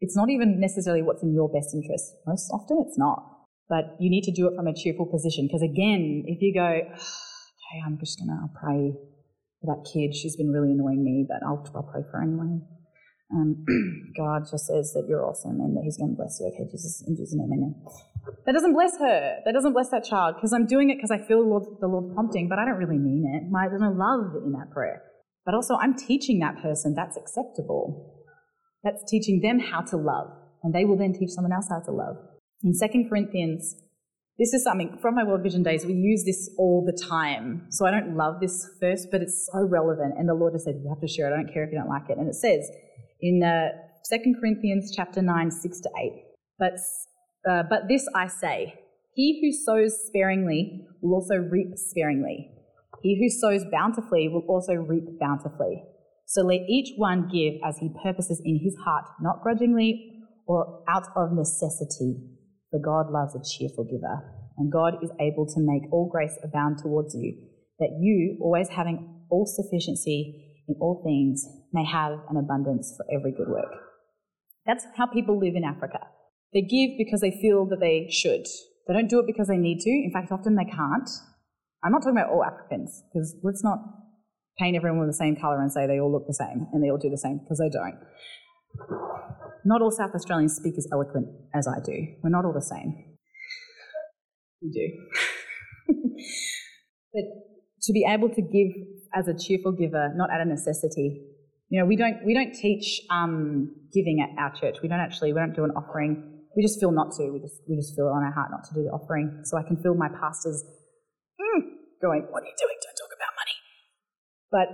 It's 0.00 0.16
not 0.16 0.30
even 0.30 0.60
necessarily 0.60 1.02
what's 1.02 1.22
in 1.22 1.34
your 1.34 1.48
best 1.48 1.74
interest. 1.74 2.14
Most 2.26 2.48
often, 2.52 2.84
it's 2.86 2.96
not. 2.96 3.24
But 3.68 3.96
you 3.98 4.08
need 4.08 4.22
to 4.24 4.32
do 4.32 4.46
it 4.46 4.54
from 4.54 4.68
a 4.68 4.74
cheerful 4.74 5.06
position 5.06 5.46
because 5.46 5.62
again, 5.62 6.24
if 6.26 6.40
you 6.40 6.54
go, 6.54 6.62
oh, 6.62 6.94
okay, 6.94 7.82
I'm 7.84 7.98
just 7.98 8.18
gonna 8.18 8.48
pray, 8.54 8.94
for 9.60 9.74
that 9.74 9.88
kid. 9.90 10.14
She's 10.14 10.36
been 10.36 10.50
really 10.50 10.72
annoying 10.72 11.04
me, 11.04 11.26
but 11.28 11.46
I'll, 11.46 11.64
I'll 11.74 11.82
pray 11.82 12.02
for 12.10 12.18
her 12.18 12.22
anyway. 12.22 12.60
Um, 13.34 13.64
God 14.16 14.44
just 14.50 14.66
says 14.66 14.92
that 14.94 15.04
you're 15.08 15.24
awesome 15.24 15.60
and 15.60 15.76
that 15.76 15.82
He's 15.84 15.98
going 15.98 16.10
to 16.10 16.16
bless 16.16 16.40
you. 16.40 16.50
Okay, 16.54 16.64
Jesus, 16.70 17.04
in 17.06 17.16
Jesus' 17.16 17.34
name, 17.34 17.50
amen. 17.52 17.74
That 18.46 18.52
doesn't 18.52 18.72
bless 18.72 18.96
her. 18.98 19.40
That 19.44 19.52
doesn't 19.52 19.72
bless 19.72 19.90
that 19.90 20.04
child 20.04 20.36
because 20.36 20.52
I'm 20.52 20.66
doing 20.66 20.90
it 20.90 20.96
because 20.96 21.10
I 21.10 21.18
feel 21.18 21.42
the 21.42 21.48
Lord, 21.48 21.64
the 21.80 21.88
Lord 21.88 22.14
prompting, 22.14 22.48
but 22.48 22.58
I 22.58 22.64
don't 22.64 22.78
really 22.78 22.98
mean 22.98 23.24
it. 23.28 23.50
My, 23.50 23.68
there's 23.68 23.80
no 23.80 23.92
love 23.92 24.34
in 24.44 24.52
that 24.52 24.70
prayer. 24.72 25.02
But 25.44 25.54
also, 25.54 25.76
I'm 25.80 25.94
teaching 25.94 26.40
that 26.40 26.60
person 26.60 26.94
that's 26.94 27.16
acceptable. 27.16 28.14
That's 28.84 29.02
teaching 29.10 29.40
them 29.40 29.58
how 29.58 29.80
to 29.82 29.96
love, 29.96 30.30
and 30.62 30.74
they 30.74 30.84
will 30.84 30.96
then 30.96 31.12
teach 31.12 31.30
someone 31.30 31.52
else 31.52 31.68
how 31.68 31.80
to 31.80 31.92
love. 31.92 32.16
In 32.62 32.72
2 32.72 33.08
Corinthians, 33.08 33.74
this 34.38 34.54
is 34.54 34.62
something 34.62 34.98
from 35.02 35.16
my 35.16 35.24
World 35.24 35.42
Vision 35.42 35.62
days, 35.62 35.84
we 35.84 35.94
use 35.94 36.24
this 36.24 36.48
all 36.58 36.84
the 36.86 36.96
time. 36.96 37.66
So 37.70 37.86
I 37.86 37.90
don't 37.90 38.16
love 38.16 38.40
this 38.40 38.68
verse, 38.80 39.06
but 39.10 39.20
it's 39.20 39.48
so 39.52 39.66
relevant. 39.66 40.14
And 40.16 40.28
the 40.28 40.34
Lord 40.34 40.54
just 40.54 40.64
said, 40.64 40.76
You 40.82 40.88
have 40.88 41.00
to 41.00 41.08
share 41.08 41.28
it. 41.28 41.34
I 41.34 41.42
don't 41.42 41.52
care 41.52 41.64
if 41.64 41.72
you 41.72 41.78
don't 41.78 41.88
like 41.88 42.08
it. 42.08 42.18
And 42.18 42.28
it 42.28 42.34
says 42.34 42.70
in 43.20 43.42
uh, 43.42 43.68
2 44.10 44.34
Corinthians 44.40 44.92
chapter 44.94 45.20
9, 45.22 45.50
6 45.50 45.80
to 45.80 45.90
8, 46.00 46.12
but, 46.58 46.72
uh, 47.48 47.62
but 47.68 47.88
this 47.88 48.06
I 48.14 48.26
say, 48.28 48.74
he 49.14 49.40
who 49.40 49.52
sows 49.52 50.06
sparingly 50.06 50.86
will 51.02 51.14
also 51.14 51.36
reap 51.36 51.76
sparingly. 51.76 52.50
He 53.02 53.18
who 53.20 53.28
sows 53.28 53.64
bountifully 53.70 54.28
will 54.28 54.44
also 54.48 54.74
reap 54.74 55.04
bountifully. 55.20 55.82
So 56.26 56.42
let 56.42 56.60
each 56.68 56.94
one 56.96 57.28
give 57.32 57.54
as 57.64 57.78
he 57.78 57.90
purposes 58.02 58.40
in 58.44 58.60
his 58.62 58.76
heart, 58.84 59.06
not 59.20 59.42
grudgingly 59.42 60.22
or 60.46 60.82
out 60.88 61.06
of 61.16 61.32
necessity, 61.32 62.16
for 62.70 62.80
God 62.80 63.10
loves 63.10 63.34
a 63.34 63.42
cheerful 63.42 63.84
giver. 63.84 64.22
And 64.56 64.72
God 64.72 65.02
is 65.02 65.10
able 65.20 65.46
to 65.46 65.60
make 65.60 65.90
all 65.92 66.08
grace 66.10 66.36
abound 66.42 66.78
towards 66.78 67.14
you, 67.14 67.34
that 67.78 67.98
you, 68.00 68.38
always 68.40 68.68
having 68.68 69.24
all 69.30 69.46
sufficiency 69.46 70.62
in 70.68 70.74
all 70.80 71.02
things, 71.04 71.44
may 71.72 71.84
have 71.84 72.20
an 72.30 72.36
abundance 72.36 72.94
for 72.96 73.06
every 73.14 73.32
good 73.32 73.48
work. 73.48 73.72
That's 74.66 74.84
how 74.96 75.06
people 75.06 75.38
live 75.38 75.54
in 75.54 75.64
Africa. 75.64 76.00
They 76.52 76.62
give 76.62 76.90
because 76.98 77.20
they 77.20 77.30
feel 77.30 77.66
that 77.66 77.80
they 77.80 78.08
should. 78.10 78.46
They 78.86 78.94
don't 78.94 79.08
do 79.08 79.18
it 79.20 79.26
because 79.26 79.48
they 79.48 79.56
need 79.56 79.80
to. 79.80 79.90
In 79.90 80.10
fact, 80.12 80.32
often 80.32 80.56
they 80.56 80.64
can't. 80.64 81.08
I'm 81.84 81.92
not 81.92 82.02
talking 82.02 82.16
about 82.16 82.30
all 82.30 82.44
Africans, 82.44 83.02
because 83.12 83.36
let's 83.42 83.62
not 83.62 83.78
paint 84.58 84.76
everyone 84.76 84.98
with 84.98 85.08
the 85.08 85.14
same 85.14 85.36
colour 85.36 85.60
and 85.60 85.70
say 85.70 85.86
they 85.86 86.00
all 86.00 86.10
look 86.10 86.26
the 86.26 86.34
same 86.34 86.66
and 86.72 86.82
they 86.82 86.90
all 86.90 86.98
do 86.98 87.10
the 87.10 87.18
same, 87.18 87.38
because 87.38 87.58
they 87.58 87.68
don't. 87.68 87.98
Not 89.64 89.82
all 89.82 89.90
South 89.90 90.14
Australians 90.14 90.54
speak 90.56 90.74
as 90.78 90.88
eloquent 90.92 91.28
as 91.54 91.68
I 91.68 91.80
do. 91.84 92.06
We're 92.22 92.30
not 92.30 92.44
all 92.44 92.52
the 92.52 92.62
same. 92.62 93.04
We 94.62 94.70
do. 94.70 95.94
but 97.14 97.24
to 97.82 97.92
be 97.92 98.04
able 98.08 98.30
to 98.30 98.42
give 98.42 98.68
as 99.14 99.28
a 99.28 99.34
cheerful 99.38 99.72
giver, 99.72 100.12
not 100.14 100.30
out 100.30 100.40
of 100.40 100.48
necessity. 100.48 101.22
You 101.68 101.80
know, 101.80 101.86
we 101.86 101.96
don't 101.96 102.24
we 102.24 102.32
don't 102.32 102.54
teach 102.54 103.02
um, 103.10 103.74
giving 103.92 104.24
at 104.24 104.30
our 104.40 104.52
church. 104.54 104.78
We 104.82 104.88
don't 104.88 105.00
actually 105.00 105.32
we 105.32 105.38
don't 105.38 105.54
do 105.54 105.64
an 105.64 105.72
offering. 105.72 106.44
We 106.56 106.62
just 106.62 106.80
feel 106.80 106.92
not 106.92 107.12
to. 107.16 107.30
We 107.30 107.40
just 107.40 107.60
we 107.68 107.76
just 107.76 107.94
feel 107.94 108.08
on 108.08 108.24
our 108.24 108.32
heart 108.32 108.50
not 108.50 108.64
to 108.68 108.74
do 108.74 108.82
the 108.82 108.90
offering. 108.90 109.42
So 109.44 109.58
I 109.58 109.62
can 109.62 109.76
feel 109.82 109.94
my 109.94 110.08
pastors 110.08 110.64
mm, 111.36 111.60
going, 112.00 112.26
"What 112.30 112.42
are 112.42 112.46
you 112.46 112.56
doing? 112.56 112.76
Don't 112.80 112.96
talk 112.96 113.12
about 113.12 113.32
money." 113.36 113.56
But 114.50 114.68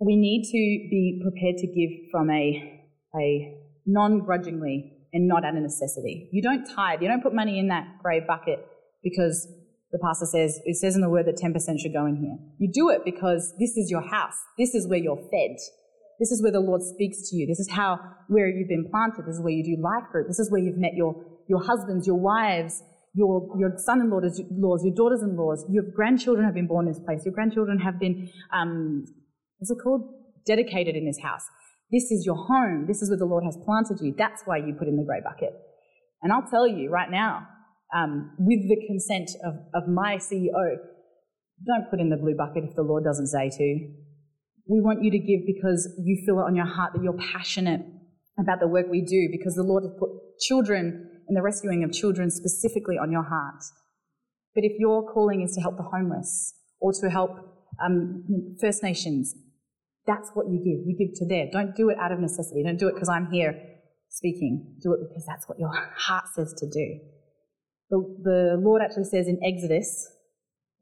we 0.00 0.16
need 0.16 0.44
to 0.48 0.58
be 0.88 1.20
prepared 1.22 1.56
to 1.58 1.66
give 1.66 2.10
from 2.10 2.30
a 2.30 2.88
a 3.14 3.58
non-grudgingly 3.86 4.92
and 5.12 5.28
not 5.28 5.44
out 5.44 5.56
of 5.56 5.62
necessity. 5.62 6.28
You 6.32 6.42
don't 6.42 6.64
tithe. 6.64 7.02
You 7.02 7.08
don't 7.08 7.22
put 7.22 7.34
money 7.34 7.58
in 7.58 7.68
that 7.68 7.86
grey 8.02 8.20
bucket 8.20 8.64
because 9.02 9.46
the 9.92 9.98
pastor 10.02 10.26
says 10.26 10.60
it 10.64 10.76
says 10.76 10.94
in 10.94 11.00
the 11.00 11.08
word 11.08 11.26
that 11.26 11.36
10% 11.36 11.52
should 11.80 11.92
go 11.92 12.06
in 12.06 12.16
here. 12.16 12.36
You 12.58 12.70
do 12.72 12.90
it 12.90 13.04
because 13.04 13.54
this 13.58 13.76
is 13.76 13.90
your 13.90 14.02
house. 14.02 14.36
This 14.58 14.74
is 14.74 14.86
where 14.86 14.98
you're 14.98 15.16
fed. 15.16 15.56
This 16.18 16.32
is 16.32 16.42
where 16.42 16.52
the 16.52 16.60
Lord 16.60 16.82
speaks 16.82 17.30
to 17.30 17.36
you. 17.36 17.46
This 17.46 17.60
is 17.60 17.70
how 17.70 17.98
where 18.28 18.48
you've 18.48 18.68
been 18.68 18.88
planted. 18.90 19.26
This 19.26 19.36
is 19.36 19.42
where 19.42 19.52
you 19.52 19.64
do 19.64 19.80
life 19.80 20.10
group. 20.10 20.26
This 20.26 20.38
is 20.38 20.50
where 20.50 20.60
you've 20.60 20.78
met 20.78 20.94
your 20.94 21.14
your 21.48 21.62
husbands, 21.62 22.06
your 22.06 22.18
wives, 22.18 22.82
your 23.14 23.48
your 23.58 23.72
son-in-laws, 23.76 24.84
your 24.84 24.94
daughters-in-laws. 24.94 25.66
Your 25.70 25.84
grandchildren 25.94 26.44
have 26.44 26.54
been 26.54 26.66
born 26.66 26.86
in 26.86 26.92
this 26.92 27.02
place. 27.04 27.22
Your 27.24 27.34
grandchildren 27.34 27.78
have 27.78 28.00
been 28.00 28.30
um, 28.52 29.04
what's 29.58 29.70
it 29.70 29.78
called? 29.82 30.14
Dedicated 30.44 30.96
in 30.96 31.06
this 31.06 31.18
house. 31.22 31.42
This 31.90 32.10
is 32.10 32.26
your 32.26 32.36
home. 32.36 32.86
This 32.86 33.00
is 33.00 33.10
where 33.10 33.18
the 33.18 33.24
Lord 33.24 33.44
has 33.44 33.56
planted 33.64 34.04
you. 34.04 34.14
That's 34.16 34.42
why 34.44 34.58
you 34.58 34.74
put 34.78 34.88
in 34.88 34.96
the 34.96 35.04
grey 35.04 35.20
bucket. 35.24 35.54
And 36.22 36.32
I'll 36.32 36.48
tell 36.50 36.66
you 36.66 36.90
right 36.90 37.10
now, 37.10 37.46
um, 37.96 38.32
with 38.38 38.68
the 38.68 38.76
consent 38.86 39.30
of, 39.44 39.54
of 39.74 39.88
my 39.88 40.16
CEO, 40.16 40.76
don't 41.66 41.90
put 41.90 42.00
in 42.00 42.10
the 42.10 42.16
blue 42.16 42.34
bucket 42.36 42.64
if 42.64 42.74
the 42.74 42.82
Lord 42.82 43.04
doesn't 43.04 43.28
say 43.28 43.50
to. 43.50 43.88
We 44.68 44.80
want 44.80 45.02
you 45.02 45.10
to 45.10 45.18
give 45.18 45.46
because 45.46 45.88
you 45.98 46.22
feel 46.26 46.38
it 46.40 46.42
on 46.42 46.54
your 46.54 46.66
heart 46.66 46.92
that 46.94 47.02
you're 47.02 47.18
passionate 47.32 47.80
about 48.38 48.60
the 48.60 48.68
work 48.68 48.86
we 48.88 49.00
do, 49.00 49.28
because 49.32 49.54
the 49.54 49.62
Lord 49.62 49.82
has 49.82 49.92
put 49.98 50.10
children 50.40 51.10
and 51.26 51.36
the 51.36 51.42
rescuing 51.42 51.82
of 51.82 51.92
children 51.92 52.30
specifically 52.30 52.96
on 52.96 53.10
your 53.10 53.24
heart. 53.24 53.62
But 54.54 54.64
if 54.64 54.72
your 54.78 55.10
calling 55.12 55.42
is 55.42 55.54
to 55.54 55.60
help 55.60 55.76
the 55.76 55.82
homeless 55.82 56.54
or 56.80 56.92
to 57.00 57.10
help 57.10 57.30
um, 57.84 58.24
First 58.60 58.82
Nations, 58.82 59.34
that's 60.06 60.30
what 60.34 60.46
you 60.48 60.58
give. 60.58 60.86
You 60.86 60.96
give 60.98 61.18
to 61.18 61.26
there. 61.26 61.46
Don't 61.52 61.76
do 61.76 61.90
it 61.90 61.98
out 62.00 62.12
of 62.12 62.20
necessity. 62.20 62.62
Don't 62.64 62.78
do 62.78 62.88
it 62.88 62.94
because 62.94 63.08
I'm 63.08 63.30
here 63.30 63.54
speaking. 64.08 64.76
Do 64.82 64.94
it 64.94 65.00
because 65.08 65.24
that's 65.26 65.48
what 65.48 65.58
your 65.58 65.70
heart 65.96 66.24
says 66.34 66.54
to 66.58 66.66
do. 66.66 66.98
The, 67.90 67.98
the 68.22 68.60
Lord 68.60 68.82
actually 68.82 69.04
says 69.04 69.28
in 69.28 69.38
Exodus 69.44 70.08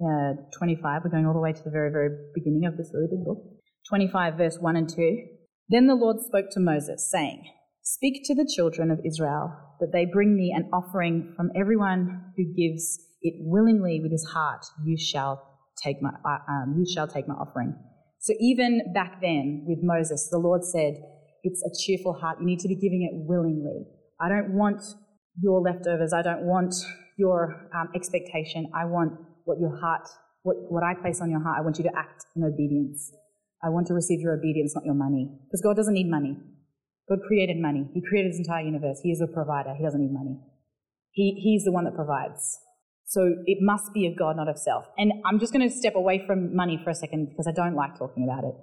uh, 0.03 0.35
25, 0.59 1.03
we're 1.05 1.11
going 1.11 1.27
all 1.27 1.33
the 1.33 1.41
way 1.41 1.53
to 1.53 1.63
the 1.63 1.71
very, 1.71 1.91
very 1.91 2.11
beginning 2.35 2.67
of 2.67 2.77
this 2.77 2.91
really 2.95 3.09
big 3.11 3.25
book, 3.25 3.39
25, 3.89 4.35
verse 4.35 4.59
1 4.59 4.77
and 4.77 4.89
2. 4.89 5.27
Then 5.69 5.87
the 5.87 5.95
Lord 5.95 6.17
spoke 6.21 6.47
to 6.53 6.61
Moses, 6.61 7.11
saying, 7.11 7.45
Speak 7.83 8.23
to 8.25 8.35
the 8.35 8.51
children 8.57 8.91
of 8.91 9.01
Israel 9.05 9.53
that 9.81 9.93
they 9.93 10.05
bring 10.05 10.37
me 10.37 10.53
an 10.57 10.69
offering 10.73 11.33
from 11.37 11.51
everyone 11.55 12.33
who 12.37 12.45
gives 12.45 12.99
it 13.23 13.35
willingly 13.39 14.01
with 14.03 14.11
his 14.11 14.25
heart. 14.33 14.65
You 14.85 14.97
shall 14.99 15.43
take 15.83 16.03
my, 16.03 16.11
uh, 16.25 16.39
um, 16.51 16.75
you 16.79 16.87
shall 16.93 17.07
take 17.07 17.29
my 17.29 17.35
offering. 17.35 17.75
So 18.21 18.35
even 18.41 18.93
back 18.93 19.21
then 19.21 19.65
with 19.67 19.79
Moses, 19.83 20.29
the 20.31 20.39
Lord 20.39 20.65
said, 20.65 20.95
It's 21.45 21.63
a 21.63 21.71
cheerful 21.85 22.15
heart. 22.15 22.39
You 22.41 22.47
need 22.47 22.61
to 22.61 22.69
be 22.69 22.75
giving 22.75 23.03
it 23.03 23.15
willingly. 23.15 23.87
I 24.21 24.29
don't 24.29 24.55
want 24.55 24.83
your 25.41 25.61
leftovers. 25.61 26.13
I 26.13 26.23
don't 26.23 26.43
want 26.43 26.75
your 27.19 27.69
um, 27.75 27.89
expectation. 27.95 28.71
I 28.75 28.87
want 28.87 29.13
what 29.45 29.59
your 29.61 29.79
heart, 29.79 30.09
what, 30.43 30.57
what 30.71 30.83
I 30.83 30.95
place 30.95 31.21
on 31.21 31.31
your 31.31 31.43
heart. 31.43 31.59
I 31.59 31.63
want 31.63 31.79
you 31.79 31.85
to 31.85 31.97
act 31.97 32.25
in 32.35 32.43
obedience. 32.43 33.13
I 33.67 33.69
want 33.69 33.89
to 33.89 33.95
receive 33.95 34.21
your 34.21 34.33
obedience, 34.33 34.77
not 34.77 34.85
your 34.85 34.95
money. 34.95 35.29
Because 35.47 35.61
God 35.61 35.75
doesn't 35.75 35.93
need 35.93 36.09
money. 36.09 36.39
God 37.09 37.19
created 37.27 37.57
money. 37.59 37.91
He 37.95 38.01
created 38.01 38.31
his 38.31 38.39
entire 38.39 38.63
universe. 38.63 39.01
He 39.03 39.11
is 39.11 39.21
a 39.21 39.27
provider. 39.27 39.75
He 39.77 39.83
doesn't 39.83 40.01
need 40.01 40.13
money. 40.13 40.39
He, 41.11 41.35
he's 41.43 41.65
the 41.65 41.73
one 41.73 41.85
that 41.85 41.97
provides. 41.97 42.61
So 43.07 43.27
it 43.47 43.59
must 43.61 43.93
be 43.93 44.07
of 44.07 44.17
God, 44.17 44.37
not 44.37 44.49
of 44.49 44.57
self. 44.57 44.85
And 44.97 45.13
I'm 45.25 45.41
just 45.41 45.53
going 45.53 45.69
to 45.69 45.75
step 45.75 45.97
away 45.97 46.23
from 46.27 46.55
money 46.55 46.81
for 46.85 46.91
a 46.91 46.95
second 46.95 47.31
because 47.31 47.49
I 47.49 47.53
don't 47.53 47.75
like 47.75 47.99
talking 47.99 48.23
about 48.23 48.45
it. 48.45 48.55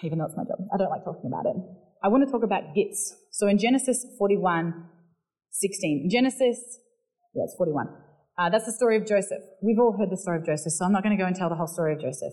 Even 0.06 0.18
though 0.18 0.24
it's 0.24 0.36
my 0.36 0.44
job, 0.44 0.58
I 0.72 0.78
don't 0.78 0.90
like 0.90 1.04
talking 1.04 1.28
about 1.28 1.44
it. 1.44 1.56
I 2.02 2.08
want 2.08 2.24
to 2.24 2.32
talk 2.32 2.44
about 2.44 2.74
gifts. 2.74 3.14
So 3.30 3.46
in 3.46 3.58
Genesis 3.58 4.06
41, 4.18 4.88
16. 5.50 6.08
Genesis, 6.10 6.78
yeah, 7.34 7.44
it's 7.44 7.54
41. 7.56 7.88
Uh, 8.38 8.48
that's 8.48 8.64
the 8.64 8.72
story 8.72 8.96
of 8.96 9.06
Joseph. 9.06 9.42
We've 9.62 9.78
all 9.78 9.96
heard 9.98 10.10
the 10.10 10.16
story 10.16 10.38
of 10.38 10.46
Joseph, 10.46 10.72
so 10.72 10.86
I'm 10.86 10.92
not 10.92 11.02
going 11.02 11.16
to 11.16 11.22
go 11.22 11.26
and 11.26 11.36
tell 11.36 11.50
the 11.50 11.54
whole 11.54 11.66
story 11.66 11.94
of 11.94 12.00
Joseph. 12.00 12.32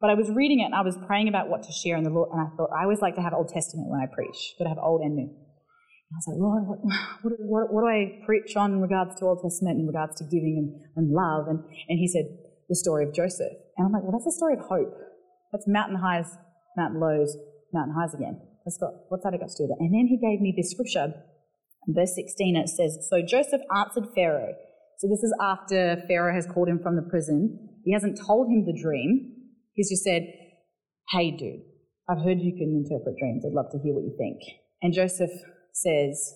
But 0.00 0.10
I 0.10 0.14
was 0.14 0.30
reading 0.30 0.60
it 0.60 0.70
and 0.70 0.74
I 0.74 0.82
was 0.82 0.96
praying 1.06 1.28
about 1.28 1.48
what 1.48 1.62
to 1.64 1.72
share 1.72 1.96
in 1.96 2.04
the 2.04 2.10
Lord, 2.10 2.30
and 2.32 2.40
I 2.40 2.48
thought, 2.56 2.70
I 2.70 2.84
always 2.84 3.00
like 3.00 3.16
to 3.16 3.22
have 3.22 3.34
Old 3.34 3.48
Testament 3.48 3.90
when 3.90 4.00
I 4.00 4.06
preach, 4.06 4.54
but 4.58 4.66
I 4.66 4.70
have 4.70 4.78
Old 4.78 5.02
and 5.02 5.16
New. 5.16 5.26
And 5.26 6.12
I 6.14 6.18
was 6.22 6.28
like, 6.30 6.38
Lord, 6.38 6.62
what, 6.66 6.78
what, 7.22 7.32
what, 7.38 7.64
what, 7.74 7.80
do 7.82 7.88
I 7.88 8.22
preach 8.24 8.54
on 8.56 8.72
in 8.72 8.80
regards 8.80 9.18
to 9.18 9.26
Old 9.26 9.42
Testament, 9.42 9.80
in 9.80 9.86
regards 9.86 10.16
to 10.18 10.24
giving 10.24 10.54
and, 10.56 10.70
and 10.96 11.10
love? 11.10 11.48
And, 11.48 11.58
and 11.88 11.98
he 11.98 12.06
said, 12.06 12.30
the 12.68 12.76
story 12.76 13.04
of 13.04 13.14
Joseph. 13.14 13.52
And 13.76 13.86
I'm 13.86 13.92
like, 13.92 14.02
well, 14.02 14.12
that's 14.12 14.28
the 14.28 14.36
story 14.36 14.54
of 14.54 14.60
hope. 14.68 14.94
That's 15.52 15.66
mountain 15.66 15.96
highs, 15.96 16.30
mountain 16.76 17.00
lows, 17.00 17.36
mountain 17.72 17.96
highs 17.98 18.14
again. 18.14 18.38
That's 18.64 18.76
got, 18.76 18.92
what's 19.08 19.24
that 19.24 19.32
got 19.32 19.48
to 19.48 19.56
do 19.56 19.64
with 19.66 19.76
it? 19.76 19.80
And 19.80 19.90
then 19.90 20.06
he 20.06 20.20
gave 20.20 20.40
me 20.40 20.52
this 20.54 20.70
scripture 20.70 21.12
verse 21.94 22.14
16, 22.14 22.56
it 22.56 22.68
says, 22.68 23.06
So 23.08 23.22
Joseph 23.22 23.62
answered 23.74 24.12
Pharaoh. 24.14 24.54
So 24.98 25.08
this 25.08 25.22
is 25.22 25.34
after 25.40 26.02
Pharaoh 26.08 26.34
has 26.34 26.46
called 26.46 26.68
him 26.68 26.80
from 26.82 26.96
the 26.96 27.06
prison. 27.08 27.68
He 27.84 27.92
hasn't 27.92 28.18
told 28.26 28.48
him 28.48 28.66
the 28.66 28.78
dream. 28.78 29.37
He's 29.78 29.90
just 29.90 30.02
said, 30.02 30.26
Hey, 31.10 31.30
dude, 31.30 31.62
I've 32.10 32.18
heard 32.18 32.40
you 32.40 32.52
can 32.58 32.84
interpret 32.84 33.16
dreams. 33.16 33.44
I'd 33.46 33.54
love 33.54 33.70
to 33.70 33.78
hear 33.78 33.94
what 33.94 34.02
you 34.02 34.14
think. 34.18 34.42
And 34.82 34.92
Joseph 34.92 35.30
says, 35.72 36.34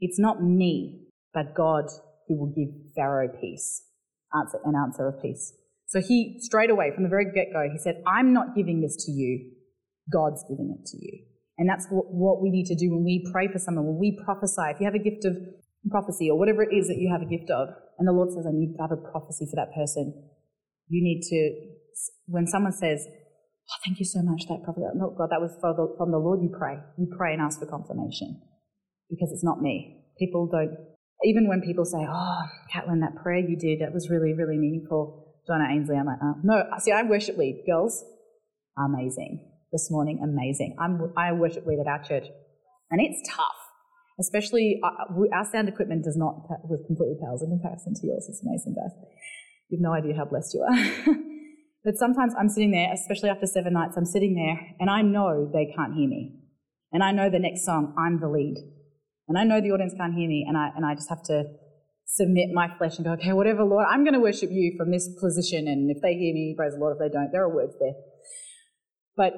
It's 0.00 0.20
not 0.20 0.40
me, 0.40 1.08
but 1.34 1.52
God 1.56 1.86
who 2.28 2.38
will 2.38 2.54
give 2.54 2.72
Pharaoh 2.94 3.28
peace, 3.40 3.82
answer, 4.32 4.60
an 4.64 4.74
answer 4.76 5.08
of 5.08 5.20
peace. 5.20 5.52
So 5.88 6.00
he, 6.00 6.36
straight 6.38 6.70
away, 6.70 6.92
from 6.94 7.02
the 7.02 7.08
very 7.08 7.24
get 7.34 7.52
go, 7.52 7.66
he 7.70 7.78
said, 7.78 8.02
I'm 8.06 8.32
not 8.32 8.54
giving 8.54 8.80
this 8.80 9.04
to 9.06 9.10
you. 9.10 9.50
God's 10.12 10.44
giving 10.48 10.78
it 10.78 10.86
to 10.86 10.96
you. 10.96 11.24
And 11.58 11.68
that's 11.68 11.88
what, 11.90 12.06
what 12.06 12.40
we 12.40 12.50
need 12.50 12.66
to 12.66 12.76
do 12.76 12.94
when 12.94 13.02
we 13.02 13.28
pray 13.32 13.48
for 13.48 13.58
someone, 13.58 13.84
when 13.84 13.98
we 13.98 14.16
prophesy. 14.24 14.70
If 14.70 14.78
you 14.78 14.86
have 14.86 14.94
a 14.94 15.02
gift 15.02 15.24
of 15.24 15.36
prophecy 15.90 16.30
or 16.30 16.38
whatever 16.38 16.62
it 16.62 16.72
is 16.72 16.86
that 16.86 16.98
you 16.98 17.10
have 17.10 17.22
a 17.22 17.26
gift 17.26 17.50
of, 17.50 17.68
and 17.98 18.06
the 18.06 18.12
Lord 18.12 18.30
says, 18.30 18.46
I 18.46 18.54
need 18.54 18.76
to 18.76 18.82
have 18.82 18.92
a 18.92 19.10
prophecy 19.10 19.46
for 19.50 19.56
that 19.56 19.74
person, 19.74 20.14
you 20.88 21.02
need 21.02 21.22
to 21.22 21.73
when 22.26 22.46
someone 22.46 22.72
says, 22.72 23.06
oh, 23.08 23.78
thank 23.84 23.98
you 23.98 24.04
so 24.04 24.22
much, 24.22 24.46
that 24.48 24.62
prophet, 24.64 24.82
no, 24.94 25.14
God, 25.16 25.30
that 25.30 25.40
was 25.40 25.56
the, 25.60 25.94
from 25.96 26.10
the 26.10 26.18
Lord, 26.18 26.42
you 26.42 26.50
pray. 26.56 26.76
You 26.98 27.08
pray 27.16 27.32
and 27.32 27.42
ask 27.42 27.58
for 27.58 27.66
confirmation 27.66 28.40
because 29.10 29.30
it's 29.32 29.44
not 29.44 29.60
me. 29.60 30.04
People 30.18 30.48
don't, 30.50 30.76
even 31.24 31.48
when 31.48 31.60
people 31.60 31.84
say, 31.84 32.06
oh, 32.08 32.42
Caitlin, 32.72 33.00
that 33.00 33.22
prayer 33.22 33.38
you 33.38 33.56
did, 33.56 33.80
that 33.80 33.92
was 33.92 34.10
really, 34.10 34.32
really 34.34 34.58
meaningful. 34.58 35.34
Donna 35.46 35.64
Ainsley, 35.70 35.96
I'm 35.96 36.06
like, 36.06 36.18
oh. 36.22 36.34
no, 36.42 36.54
uh, 36.54 36.78
see, 36.78 36.92
I 36.92 37.02
worship 37.02 37.36
lead. 37.36 37.64
Girls, 37.66 38.02
amazing. 38.78 39.50
This 39.72 39.90
morning, 39.90 40.20
amazing. 40.22 40.76
I'm, 40.78 41.12
I 41.16 41.32
worship 41.32 41.66
lead 41.66 41.80
at 41.80 41.86
our 41.86 42.02
church. 42.02 42.26
And 42.90 43.00
it's 43.00 43.28
tough, 43.28 43.58
especially 44.20 44.80
uh, 44.84 44.86
uh 44.86 45.36
our 45.36 45.44
sound 45.50 45.68
equipment 45.68 46.04
does 46.04 46.16
not, 46.16 46.46
was 46.68 46.80
completely 46.86 47.16
pales 47.20 47.42
in 47.42 47.50
comparison 47.50 47.94
to 47.94 48.06
yours. 48.06 48.26
It's 48.28 48.42
amazing, 48.42 48.74
guys. 48.74 48.94
You 49.68 49.78
have 49.78 49.82
no 49.82 49.92
idea 49.92 50.14
how 50.16 50.26
blessed 50.26 50.54
you 50.54 50.62
are. 50.62 51.16
but 51.84 51.96
sometimes 51.96 52.34
I'm 52.38 52.48
sitting 52.48 52.70
there, 52.70 52.92
especially 52.92 53.30
after 53.30 53.46
seven 53.46 53.74
nights, 53.74 53.96
I'm 53.96 54.06
sitting 54.06 54.34
there 54.34 54.58
and 54.80 54.88
I 54.88 55.02
know 55.02 55.50
they 55.52 55.72
can't 55.76 55.94
hear 55.94 56.08
me. 56.08 56.40
And 56.92 57.02
I 57.02 57.12
know 57.12 57.28
the 57.28 57.38
next 57.38 57.64
song, 57.64 57.94
I'm 57.98 58.20
the 58.20 58.28
lead. 58.28 58.56
And 59.28 59.38
I 59.38 59.44
know 59.44 59.60
the 59.60 59.72
audience 59.72 59.94
can't 59.96 60.14
hear 60.14 60.28
me, 60.28 60.44
and 60.46 60.56
I, 60.56 60.68
and 60.76 60.84
I 60.84 60.94
just 60.94 61.08
have 61.08 61.22
to 61.24 61.44
submit 62.04 62.50
my 62.52 62.68
flesh 62.76 62.96
and 62.96 63.06
go, 63.06 63.12
okay, 63.12 63.32
whatever, 63.32 63.64
Lord, 63.64 63.86
I'm 63.88 64.04
going 64.04 64.14
to 64.14 64.20
worship 64.20 64.50
you 64.52 64.74
from 64.76 64.90
this 64.90 65.08
position. 65.20 65.66
And 65.66 65.90
if 65.90 66.02
they 66.02 66.14
hear 66.14 66.34
me, 66.34 66.54
praise 66.56 66.74
the 66.74 66.78
Lord. 66.78 66.96
If 66.96 67.00
they 67.00 67.08
don't, 67.08 67.32
there 67.32 67.42
are 67.42 67.54
words 67.54 67.74
there. 67.80 67.96
But 69.16 69.32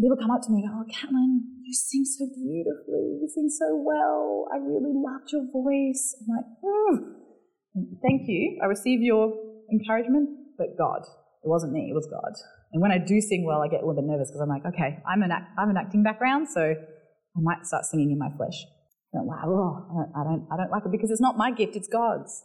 people 0.00 0.16
come 0.18 0.30
up 0.30 0.42
to 0.42 0.50
me 0.50 0.62
and 0.62 0.68
go, 0.68 0.82
oh, 0.82 0.86
Caitlin, 0.90 1.46
you 1.62 1.72
sing 1.72 2.04
so 2.04 2.26
beautifully. 2.26 3.22
You 3.22 3.28
sing 3.32 3.48
so 3.48 3.78
well. 3.78 4.48
I 4.52 4.58
really 4.58 4.92
loved 4.92 5.30
your 5.30 5.46
voice. 5.52 6.16
I'm 6.18 6.28
like, 6.34 6.48
mm. 6.60 7.98
thank 8.02 8.26
you. 8.26 8.58
I 8.62 8.66
receive 8.66 9.00
your 9.00 9.32
encouragement, 9.70 10.58
but 10.58 10.76
God. 10.76 11.06
It 11.48 11.50
wasn't 11.56 11.72
me, 11.72 11.88
it 11.88 11.96
was 11.96 12.04
God. 12.04 12.36
And 12.76 12.84
when 12.84 12.92
I 12.92 13.00
do 13.00 13.16
sing 13.24 13.48
well, 13.48 13.64
I 13.64 13.72
get 13.72 13.80
a 13.80 13.86
little 13.88 13.96
bit 13.96 14.04
nervous 14.04 14.28
because 14.28 14.44
I'm 14.44 14.52
like, 14.52 14.68
okay, 14.68 15.00
I'm 15.08 15.24
an, 15.24 15.32
act- 15.32 15.56
I'm 15.56 15.72
an 15.72 15.80
acting 15.80 16.04
background, 16.04 16.44
so 16.52 16.60
I 16.60 17.40
might 17.40 17.64
start 17.64 17.88
singing 17.88 18.12
in 18.12 18.18
my 18.20 18.28
flesh. 18.36 18.68
I 19.16 19.24
don't, 19.24 19.26
wow, 19.32 19.48
oh, 19.48 20.12
I, 20.12 20.28
don't, 20.28 20.44
I 20.52 20.60
don't 20.60 20.68
like 20.68 20.84
it 20.84 20.92
because 20.92 21.08
it's 21.08 21.24
not 21.24 21.40
my 21.40 21.50
gift, 21.50 21.72
it's 21.72 21.88
God's. 21.88 22.44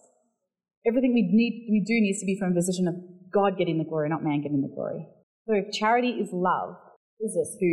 Everything 0.87 1.11
we 1.11 1.27
need, 1.27 1.67
we 1.67 1.83
do 1.83 1.99
needs 1.99 2.23
to 2.23 2.25
be 2.25 2.39
from 2.39 2.53
a 2.53 2.55
position 2.55 2.87
of 2.87 2.95
God 3.27 3.59
getting 3.59 3.77
the 3.77 3.83
glory, 3.83 4.07
not 4.07 4.23
man 4.23 4.39
getting 4.39 4.63
the 4.63 4.71
glory. 4.71 5.03
So 5.51 5.59
if 5.59 5.75
charity 5.75 6.23
is 6.23 6.29
love, 6.31 6.79
Jesus, 7.19 7.57
who 7.59 7.67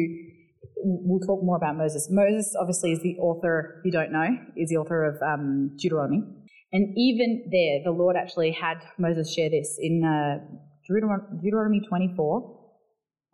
we'll 0.82 1.22
talk 1.22 1.44
more 1.46 1.56
about 1.56 1.76
Moses. 1.76 2.08
Moses 2.10 2.54
obviously 2.58 2.90
is 2.90 3.02
the 3.02 3.14
author, 3.22 3.78
if 3.78 3.86
you 3.86 3.92
don't 3.92 4.10
know, 4.10 4.26
is 4.56 4.68
the 4.70 4.76
author 4.76 5.06
of 5.06 5.22
um, 5.22 5.76
Deuteronomy. 5.78 6.22
And 6.72 6.94
even 6.96 7.50
there, 7.50 7.80
the 7.84 7.96
Lord 7.96 8.16
actually 8.16 8.52
had 8.52 8.78
Moses 8.98 9.32
share 9.32 9.50
this 9.50 9.76
in 9.78 10.02
uh, 10.04 10.38
Deuteronomy 10.90 11.80
24. 11.88 12.58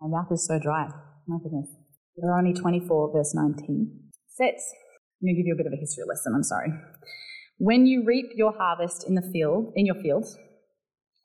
My 0.03 0.09
mouth 0.09 0.31
is 0.31 0.47
so 0.47 0.59
dry. 0.59 0.89
My 1.27 1.39
goodness. 1.43 1.69
Deuteronomy 2.15 2.53
24, 2.53 3.13
verse 3.13 3.35
19 3.35 3.91
says, 4.29 4.63
I'm 5.21 5.27
going 5.27 5.35
to 5.35 5.41
give 5.41 5.47
you 5.47 5.55
a 5.55 5.57
bit 5.57 5.67
of 5.67 5.73
a 5.73 5.81
history 5.81 6.05
lesson, 6.07 6.35
I'm 6.35 6.43
sorry. 6.43 6.69
When 7.59 7.87
you 7.87 8.05
reap 8.05 8.27
your 8.35 8.53
harvest 8.53 9.09
in 9.09 9.15
the 9.15 9.23
field, 9.33 9.73
in 9.75 9.87
your 9.87 9.95
field, 9.95 10.27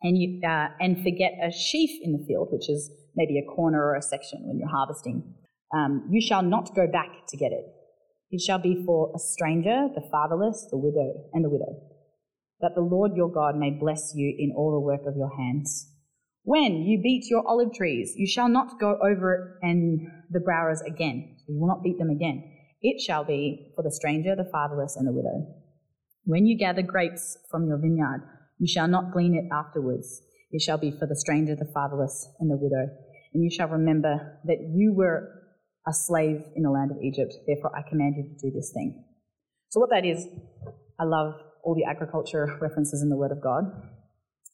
and 0.01 0.17
you 0.17 0.41
uh, 0.47 0.69
and 0.79 1.03
forget 1.03 1.33
a 1.43 1.51
sheaf 1.51 1.89
in 2.01 2.13
the 2.13 2.25
field, 2.25 2.47
which 2.51 2.69
is 2.69 2.89
maybe 3.15 3.37
a 3.37 3.53
corner 3.53 3.83
or 3.83 3.95
a 3.95 4.01
section 4.01 4.39
when 4.45 4.57
you're 4.57 4.69
harvesting, 4.69 5.35
um, 5.75 6.07
you 6.09 6.21
shall 6.21 6.41
not 6.41 6.73
go 6.73 6.87
back 6.87 7.27
to 7.27 7.37
get 7.37 7.51
it. 7.51 7.65
It 8.31 8.39
shall 8.41 8.59
be 8.59 8.83
for 8.85 9.11
a 9.13 9.19
stranger, 9.19 9.89
the 9.93 10.07
fatherless, 10.09 10.67
the 10.71 10.77
widow, 10.77 11.29
and 11.33 11.43
the 11.43 11.49
widow, 11.49 11.75
that 12.61 12.71
the 12.75 12.81
Lord 12.81 13.11
your 13.15 13.29
God 13.29 13.57
may 13.57 13.71
bless 13.71 14.13
you 14.15 14.33
in 14.39 14.53
all 14.55 14.71
the 14.71 14.79
work 14.79 15.01
of 15.05 15.17
your 15.17 15.35
hands. 15.37 15.90
When 16.43 16.83
you 16.83 17.01
beat 17.01 17.29
your 17.29 17.47
olive 17.47 17.73
trees, 17.73 18.13
you 18.15 18.25
shall 18.25 18.49
not 18.49 18.79
go 18.79 18.97
over 19.03 19.59
it 19.61 19.65
and 19.65 19.99
the 20.31 20.39
browers 20.39 20.81
again. 20.81 21.37
You 21.47 21.59
will 21.59 21.67
not 21.67 21.83
beat 21.83 21.99
them 21.99 22.09
again. 22.09 22.43
It 22.81 22.99
shall 22.99 23.23
be 23.23 23.71
for 23.75 23.83
the 23.83 23.91
stranger, 23.91 24.35
the 24.35 24.49
fatherless, 24.51 24.95
and 24.95 25.07
the 25.07 25.11
widow. 25.11 25.45
When 26.23 26.47
you 26.47 26.57
gather 26.57 26.81
grapes 26.81 27.37
from 27.51 27.67
your 27.67 27.77
vineyard, 27.77 28.27
you 28.57 28.67
shall 28.67 28.87
not 28.87 29.11
glean 29.13 29.35
it 29.35 29.53
afterwards. 29.53 30.23
It 30.51 30.61
shall 30.61 30.77
be 30.77 30.91
for 30.91 31.07
the 31.07 31.15
stranger, 31.15 31.55
the 31.55 31.71
fatherless, 31.73 32.27
and 32.39 32.49
the 32.49 32.57
widow. 32.57 32.89
And 33.33 33.43
you 33.43 33.51
shall 33.51 33.67
remember 33.67 34.39
that 34.45 34.57
you 34.73 34.93
were 34.93 35.29
a 35.87 35.93
slave 35.93 36.41
in 36.55 36.63
the 36.63 36.71
land 36.71 36.91
of 36.91 36.97
Egypt. 37.01 37.33
Therefore, 37.47 37.71
I 37.75 37.87
command 37.87 38.15
you 38.17 38.23
to 38.23 38.49
do 38.49 38.55
this 38.55 38.71
thing. 38.73 39.03
So, 39.69 39.79
what 39.79 39.89
that 39.91 40.05
is, 40.05 40.27
I 40.99 41.05
love 41.05 41.33
all 41.63 41.75
the 41.75 41.85
agriculture 41.85 42.57
references 42.61 43.01
in 43.01 43.09
the 43.09 43.15
Word 43.15 43.31
of 43.31 43.41
God 43.41 43.63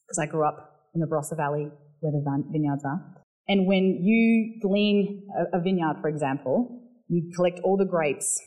because 0.06 0.20
I 0.20 0.26
grew 0.26 0.48
up 0.48 0.77
in 0.98 1.02
the 1.02 1.08
Barossa 1.08 1.38
Valley 1.38 1.70
where 2.00 2.12
the 2.12 2.24
vineyards 2.52 2.84
are. 2.84 3.00
And 3.48 3.66
when 3.66 4.02
you 4.04 4.60
glean 4.62 5.28
a 5.54 5.62
vineyard, 5.62 5.98
for 6.02 6.10
example, 6.10 6.82
you 7.08 7.32
collect 7.36 7.60
all 7.64 7.78
the 7.78 7.86
grapes. 7.86 8.42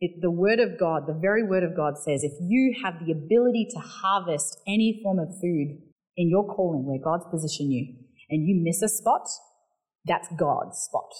It, 0.00 0.22
the 0.22 0.30
Word 0.30 0.60
of 0.60 0.78
God, 0.78 1.02
the 1.06 1.18
very 1.20 1.42
Word 1.42 1.64
of 1.64 1.76
God 1.76 1.98
says 1.98 2.22
if 2.22 2.32
you 2.40 2.74
have 2.82 2.94
the 3.04 3.12
ability 3.12 3.66
to 3.74 3.80
harvest 3.80 4.60
any 4.66 5.00
form 5.02 5.18
of 5.18 5.28
food 5.40 5.78
in 6.16 6.30
your 6.30 6.46
calling 6.46 6.86
where 6.86 6.98
God's 7.02 7.28
positioned 7.30 7.72
you 7.72 7.94
and 8.30 8.46
you 8.46 8.60
miss 8.62 8.80
a 8.80 8.88
spot, 8.88 9.28
that's 10.06 10.28
God's 10.38 10.78
spot. 10.78 11.10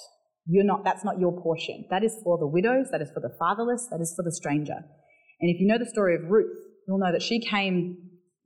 You're 0.47 0.65
not, 0.65 0.85
that's 0.85 1.05
not 1.05 1.19
your 1.19 1.39
portion. 1.43 1.85
That 1.91 2.05
is 2.05 2.17
for 2.25 2.39
the 2.39 2.47
widows, 2.47 2.87
that 2.93 3.03
is 3.03 3.11
for 3.13 3.21
the 3.21 3.35
fatherless, 3.39 3.89
that 3.91 4.01
is 4.01 4.15
for 4.17 4.23
the 4.23 4.33
stranger. 4.33 4.77
And 5.41 5.51
if 5.51 5.61
you 5.61 5.67
know 5.67 5.79
the 5.79 5.91
story 5.91 6.15
of 6.15 6.23
Ruth, 6.31 6.57
you'll 6.87 6.99
know 6.99 7.13
that 7.13 7.23
she 7.23 7.41
came 7.41 7.99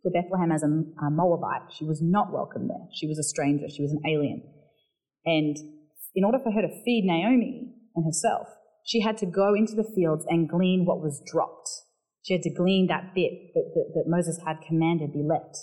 to 0.04 0.10
Bethlehem 0.10 0.50
as 0.52 0.62
a, 0.62 0.66
a 0.66 1.10
Moabite. 1.10 1.72
She 1.72 1.84
was 1.84 2.00
not 2.02 2.32
welcome 2.32 2.68
there. 2.68 2.86
She 2.92 3.06
was 3.06 3.18
a 3.18 3.22
stranger, 3.22 3.66
she 3.68 3.82
was 3.82 3.92
an 3.92 4.02
alien. 4.06 4.42
And 5.24 5.56
in 6.14 6.24
order 6.24 6.38
for 6.42 6.50
her 6.52 6.62
to 6.62 6.82
feed 6.84 7.04
Naomi 7.04 7.72
and 7.94 8.04
herself, 8.04 8.48
she 8.84 9.00
had 9.00 9.16
to 9.18 9.26
go 9.26 9.54
into 9.54 9.74
the 9.74 9.86
fields 9.94 10.24
and 10.28 10.48
glean 10.48 10.84
what 10.84 11.00
was 11.00 11.22
dropped. 11.30 11.68
She 12.22 12.34
had 12.34 12.42
to 12.42 12.50
glean 12.54 12.88
that 12.88 13.14
bit 13.14 13.54
that, 13.54 13.70
that, 13.74 13.86
that 13.94 14.04
Moses 14.06 14.38
had 14.44 14.56
commanded 14.66 15.12
be 15.12 15.22
left. 15.22 15.58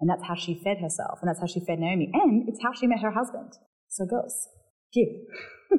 And 0.00 0.10
that's 0.10 0.26
how 0.26 0.34
she 0.34 0.60
fed 0.64 0.78
herself, 0.78 1.20
and 1.22 1.28
that's 1.28 1.38
how 1.38 1.46
she 1.46 1.60
fed 1.64 1.78
Naomi, 1.78 2.10
and 2.12 2.48
it's 2.48 2.58
how 2.60 2.72
she 2.72 2.88
met 2.88 2.98
her 3.02 3.12
husband. 3.12 3.52
So, 3.88 4.04
girls, 4.04 4.48
give. 4.92 5.06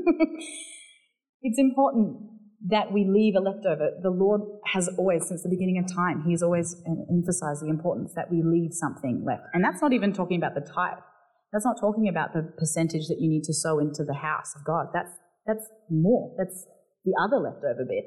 it's 1.41 1.59
important 1.59 2.32
that 2.69 2.93
we 2.93 3.05
leave 3.05 3.35
a 3.35 3.39
leftover. 3.39 3.91
The 4.01 4.09
Lord 4.09 4.41
has 4.65 4.87
always, 4.97 5.27
since 5.27 5.43
the 5.43 5.49
beginning 5.49 5.83
of 5.83 5.93
time, 5.93 6.23
He 6.25 6.31
has 6.31 6.41
always 6.41 6.75
uh, 6.87 6.95
emphasized 7.11 7.61
the 7.61 7.69
importance 7.69 8.13
that 8.15 8.31
we 8.31 8.41
leave 8.41 8.71
something 8.71 9.23
left. 9.25 9.43
And 9.53 9.63
that's 9.63 9.81
not 9.81 9.91
even 9.91 10.13
talking 10.13 10.37
about 10.37 10.55
the 10.55 10.61
tithe. 10.61 11.03
That's 11.51 11.65
not 11.65 11.79
talking 11.79 12.07
about 12.07 12.33
the 12.33 12.53
percentage 12.57 13.07
that 13.09 13.19
you 13.19 13.29
need 13.29 13.43
to 13.43 13.53
sow 13.53 13.79
into 13.79 14.03
the 14.03 14.13
house 14.13 14.55
of 14.55 14.63
God. 14.65 14.87
That's, 14.93 15.11
that's 15.45 15.67
more. 15.89 16.33
That's 16.37 16.65
the 17.03 17.13
other 17.21 17.37
leftover 17.37 17.85
bit. 17.87 18.05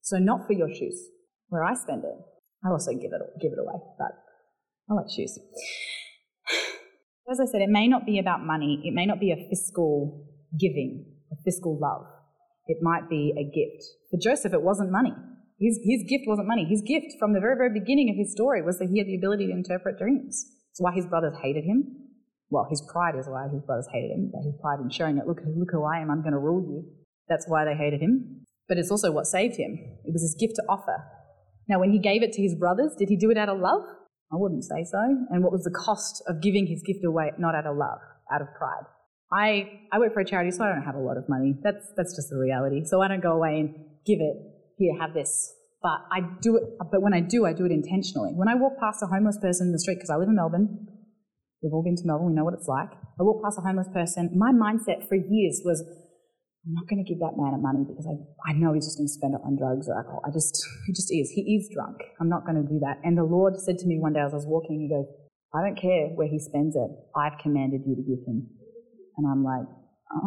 So 0.00 0.16
not 0.16 0.46
for 0.46 0.54
your 0.54 0.72
shoes, 0.72 0.98
where 1.48 1.62
I 1.62 1.74
spend 1.74 2.02
it. 2.04 2.16
I 2.64 2.70
also 2.70 2.92
give 2.92 3.12
it, 3.12 3.20
give 3.40 3.52
it 3.52 3.58
away, 3.60 3.78
but 3.98 4.12
I 4.90 4.94
like 4.94 5.10
shoes. 5.14 5.38
As 7.30 7.40
I 7.40 7.44
said, 7.44 7.60
it 7.60 7.68
may 7.68 7.88
not 7.88 8.06
be 8.06 8.18
about 8.18 8.44
money. 8.44 8.80
It 8.84 8.94
may 8.94 9.06
not 9.06 9.20
be 9.20 9.32
a 9.32 9.48
fiscal 9.48 10.26
giving, 10.58 11.04
a 11.30 11.36
fiscal 11.44 11.78
love 11.78 12.06
it 12.66 12.78
might 12.80 13.08
be 13.08 13.34
a 13.36 13.44
gift. 13.44 13.84
For 14.10 14.18
Joseph, 14.20 14.52
it 14.52 14.62
wasn't 14.62 14.90
money. 14.90 15.12
His, 15.58 15.78
his 15.84 16.02
gift 16.08 16.24
wasn't 16.26 16.48
money. 16.48 16.66
His 16.68 16.82
gift 16.82 17.14
from 17.18 17.32
the 17.32 17.40
very, 17.40 17.56
very 17.56 17.70
beginning 17.72 18.10
of 18.10 18.16
his 18.16 18.32
story 18.32 18.62
was 18.62 18.78
that 18.78 18.90
he 18.90 18.98
had 18.98 19.06
the 19.06 19.16
ability 19.16 19.46
to 19.46 19.52
interpret 19.52 19.98
dreams. 19.98 20.46
It's 20.70 20.80
why 20.80 20.92
his 20.92 21.06
brothers 21.06 21.34
hated 21.42 21.64
him. 21.64 22.10
Well, 22.50 22.66
his 22.68 22.82
pride 22.92 23.14
is 23.16 23.26
why 23.28 23.48
his 23.48 23.62
brothers 23.62 23.88
hated 23.92 24.10
him, 24.10 24.30
but 24.32 24.42
his 24.44 24.54
pride 24.60 24.80
in 24.80 24.90
showing 24.90 25.16
that, 25.16 25.26
look, 25.26 25.40
look 25.44 25.70
who 25.70 25.84
I 25.84 26.00
am, 26.00 26.10
I'm 26.10 26.20
going 26.20 26.32
to 26.34 26.38
rule 26.38 26.60
you. 26.60 26.84
That's 27.28 27.46
why 27.48 27.64
they 27.64 27.74
hated 27.74 28.00
him. 28.00 28.44
But 28.68 28.78
it's 28.78 28.90
also 28.90 29.10
what 29.12 29.26
saved 29.26 29.56
him. 29.56 29.78
It 30.04 30.12
was 30.12 30.22
his 30.22 30.36
gift 30.38 30.56
to 30.56 30.62
offer. 30.68 30.96
Now, 31.68 31.78
when 31.78 31.92
he 31.92 31.98
gave 31.98 32.22
it 32.22 32.32
to 32.32 32.42
his 32.42 32.54
brothers, 32.54 32.94
did 32.98 33.08
he 33.08 33.16
do 33.16 33.30
it 33.30 33.38
out 33.38 33.48
of 33.48 33.58
love? 33.58 33.82
I 34.32 34.36
wouldn't 34.36 34.64
say 34.64 34.84
so. 34.84 34.98
And 35.30 35.42
what 35.42 35.52
was 35.52 35.62
the 35.62 35.70
cost 35.70 36.22
of 36.26 36.42
giving 36.42 36.66
his 36.66 36.82
gift 36.82 37.04
away, 37.04 37.32
not 37.38 37.54
out 37.54 37.66
of 37.66 37.76
love, 37.76 38.00
out 38.32 38.42
of 38.42 38.48
pride? 38.58 38.84
I, 39.32 39.88
I 39.90 39.98
work 39.98 40.12
for 40.12 40.20
a 40.20 40.28
charity, 40.28 40.50
so 40.50 40.64
I 40.64 40.68
don't 40.68 40.84
have 40.84 40.94
a 40.94 41.00
lot 41.00 41.16
of 41.16 41.24
money. 41.28 41.56
That's, 41.62 41.88
that's 41.96 42.14
just 42.14 42.28
the 42.28 42.36
reality. 42.36 42.84
So 42.84 43.00
I 43.00 43.08
don't 43.08 43.22
go 43.22 43.32
away 43.32 43.60
and 43.60 43.74
give 44.04 44.20
it, 44.20 44.36
here, 44.76 44.92
have 45.00 45.14
this. 45.14 45.32
But 45.82 46.04
I 46.12 46.20
do 46.40 46.56
it, 46.56 46.64
but 46.78 47.00
when 47.00 47.14
I 47.14 47.20
do, 47.20 47.46
I 47.46 47.52
do 47.52 47.64
it 47.64 47.72
intentionally. 47.72 48.30
When 48.36 48.46
I 48.46 48.54
walk 48.54 48.78
past 48.78 49.02
a 49.02 49.06
homeless 49.06 49.38
person 49.40 49.68
in 49.68 49.72
the 49.72 49.80
street, 49.80 49.96
because 49.96 50.10
I 50.10 50.16
live 50.16 50.28
in 50.28 50.36
Melbourne, 50.36 50.68
we've 51.62 51.72
all 51.72 51.82
been 51.82 51.96
to 51.96 52.04
Melbourne, 52.04 52.28
we 52.28 52.34
know 52.34 52.44
what 52.44 52.54
it's 52.54 52.68
like. 52.68 52.92
I 52.92 53.24
walk 53.24 53.42
past 53.42 53.58
a 53.58 53.62
homeless 53.62 53.88
person, 53.92 54.30
my 54.36 54.52
mindset 54.52 55.08
for 55.08 55.16
years 55.16 55.62
was, 55.64 55.82
I'm 56.62 56.74
not 56.74 56.86
going 56.86 57.02
to 57.02 57.08
give 57.08 57.18
that 57.18 57.34
man 57.34 57.58
money 57.58 57.82
because 57.82 58.06
I, 58.06 58.14
I 58.46 58.52
know 58.54 58.70
he's 58.70 58.86
just 58.86 58.94
going 58.94 59.10
to 59.10 59.16
spend 59.16 59.34
it 59.34 59.42
on 59.42 59.58
drugs 59.58 59.88
or 59.88 59.98
alcohol. 59.98 60.22
I 60.22 60.30
just, 60.30 60.54
he 60.86 60.92
just 60.92 61.10
is. 61.10 61.32
He 61.34 61.58
is 61.58 61.72
drunk. 61.74 61.98
I'm 62.20 62.28
not 62.28 62.46
going 62.46 62.60
to 62.60 62.68
do 62.68 62.78
that. 62.86 63.02
And 63.02 63.18
the 63.18 63.26
Lord 63.26 63.58
said 63.58 63.78
to 63.82 63.86
me 63.88 63.98
one 63.98 64.12
day 64.12 64.20
as 64.20 64.30
I 64.30 64.38
was 64.38 64.46
walking, 64.46 64.78
He 64.78 64.86
goes, 64.86 65.10
I 65.50 65.66
don't 65.66 65.74
care 65.74 66.14
where 66.14 66.28
he 66.28 66.38
spends 66.38 66.76
it. 66.76 66.90
I've 67.16 67.42
commanded 67.42 67.82
you 67.84 67.96
to 67.96 68.02
give 68.06 68.22
him. 68.22 68.46
And 69.16 69.26
I'm 69.26 69.44
like, 69.44 69.66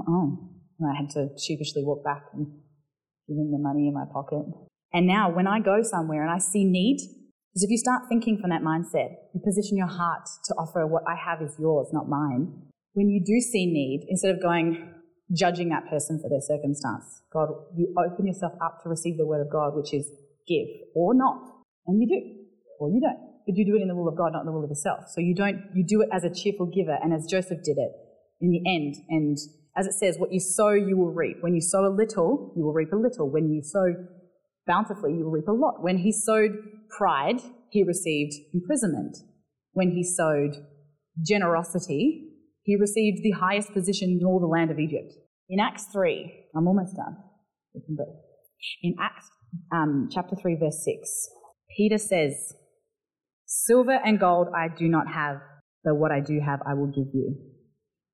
oh. 0.08 0.52
And 0.80 0.92
I 0.92 0.96
had 0.96 1.10
to 1.12 1.30
sheepishly 1.38 1.84
walk 1.84 2.04
back 2.04 2.24
and 2.34 2.46
give 3.28 3.38
him 3.38 3.52
the 3.52 3.60
money 3.60 3.88
in 3.88 3.94
my 3.94 4.06
pocket. 4.12 4.46
And 4.94 5.08
now 5.08 5.32
when 5.32 5.48
I 5.48 5.60
go 5.60 5.82
somewhere 5.82 6.22
and 6.22 6.32
I 6.32 6.38
see 6.38 6.64
need, 6.64 7.00
Because 7.56 7.64
if 7.64 7.72
you 7.72 7.78
start 7.78 8.04
thinking 8.10 8.38
from 8.38 8.50
that 8.50 8.64
mindset, 8.64 9.16
you 9.34 9.40
position 9.40 9.78
your 9.78 9.88
heart 9.88 10.28
to 10.44 10.54
offer 10.56 10.86
what 10.86 11.04
I 11.08 11.16
have 11.16 11.42
is 11.42 11.56
yours, 11.58 11.88
not 11.94 12.10
mine. 12.10 12.52
When 12.92 13.08
you 13.08 13.24
do 13.24 13.40
see 13.40 13.66
need, 13.66 14.08
instead 14.10 14.36
of 14.36 14.42
going, 14.42 14.92
judging 15.34 15.70
that 15.70 15.88
person 15.90 16.20
for 16.20 16.28
their 16.28 16.42
circumstance, 16.42 17.24
God, 17.32 17.48
you 17.78 17.96
open 17.96 18.28
yourself 18.28 18.52
up 18.62 18.84
to 18.84 18.90
receive 18.90 19.16
the 19.16 19.26
word 19.26 19.40
of 19.40 19.50
God, 19.50 19.74
which 19.74 19.94
is 19.94 20.06
give 20.46 20.68
or 20.96 21.16
not. 21.16 21.64
And 21.88 22.02
you 22.02 22.08
do, 22.12 22.20
or 22.78 22.90
you 22.90 23.00
don't. 23.00 23.24
But 23.48 23.56
you 23.56 23.64
do 23.64 23.78
it 23.78 23.82
in 23.82 23.88
the 23.88 23.96
will 23.96 24.10
of 24.10 24.18
God, 24.18 24.34
not 24.34 24.42
in 24.42 24.48
the 24.48 24.52
will 24.52 24.66
of 24.66 24.70
yourself. 24.70 25.08
So 25.08 25.22
you 25.22 25.34
don't, 25.34 25.64
you 25.74 25.86
do 25.88 26.02
it 26.02 26.10
as 26.12 26.26
a 26.26 26.30
cheerful 26.30 26.66
giver, 26.66 26.98
and 27.02 27.14
as 27.14 27.26
Joseph 27.26 27.64
did 27.64 27.78
it 27.78 27.92
in 28.42 28.52
the 28.52 28.62
end. 28.70 28.96
And 29.10 29.38
as 29.78 29.88
it 29.88 29.94
says, 29.94 30.18
what 30.18 30.32
you 30.32 30.40
sow, 30.40 30.72
you 30.72 30.98
will 30.98 31.12
reap. 31.12 31.38
When 31.42 31.54
you 31.54 31.62
sow 31.62 31.86
a 31.86 31.94
little, 31.94 32.54
you 32.56 32.64
will 32.64 32.74
reap 32.74 32.94
a 32.94 32.98
little. 32.98 33.30
When 33.30 33.50
you 33.50 33.62
sow 33.62 33.86
bountifully, 34.68 35.14
you 35.14 35.26
will 35.26 35.32
reap 35.32 35.48
a 35.48 35.52
lot. 35.52 35.84
When 35.84 35.98
he 35.98 36.12
sowed 36.12 36.52
pride, 36.98 37.42
he 37.72 37.84
received 37.84 38.34
imprisonment. 38.54 39.18
When 39.74 39.92
he 39.92 40.04
sowed 40.04 40.56
generosity, 41.22 42.30
he 42.64 42.76
received 42.76 43.22
the 43.22 43.32
highest 43.32 43.74
position 43.74 44.18
in 44.20 44.26
all 44.26 44.40
the 44.40 44.48
land 44.48 44.72
of 44.72 44.80
Egypt. 44.80 45.14
In 45.50 45.60
Acts 45.60 45.86
3, 45.94 46.32
I'm 46.56 46.68
almost 46.68 46.96
done. 46.96 47.18
In 48.82 48.96
Acts 49.00 49.30
um, 49.74 50.10
chapter 50.12 50.36
3, 50.36 50.56
verse 50.56 50.84
6, 50.84 51.30
Peter 51.78 51.98
says, 51.98 52.54
Silver 53.46 54.00
and 54.04 54.20
gold 54.20 54.48
I 54.56 54.68
do 54.76 54.88
not 54.88 55.12
have, 55.14 55.38
but 55.84 55.96
what 55.96 56.12
I 56.12 56.20
do 56.20 56.40
have 56.44 56.62
I 56.68 56.74
will 56.74 56.88
give 56.88 57.14
you. 57.14 57.36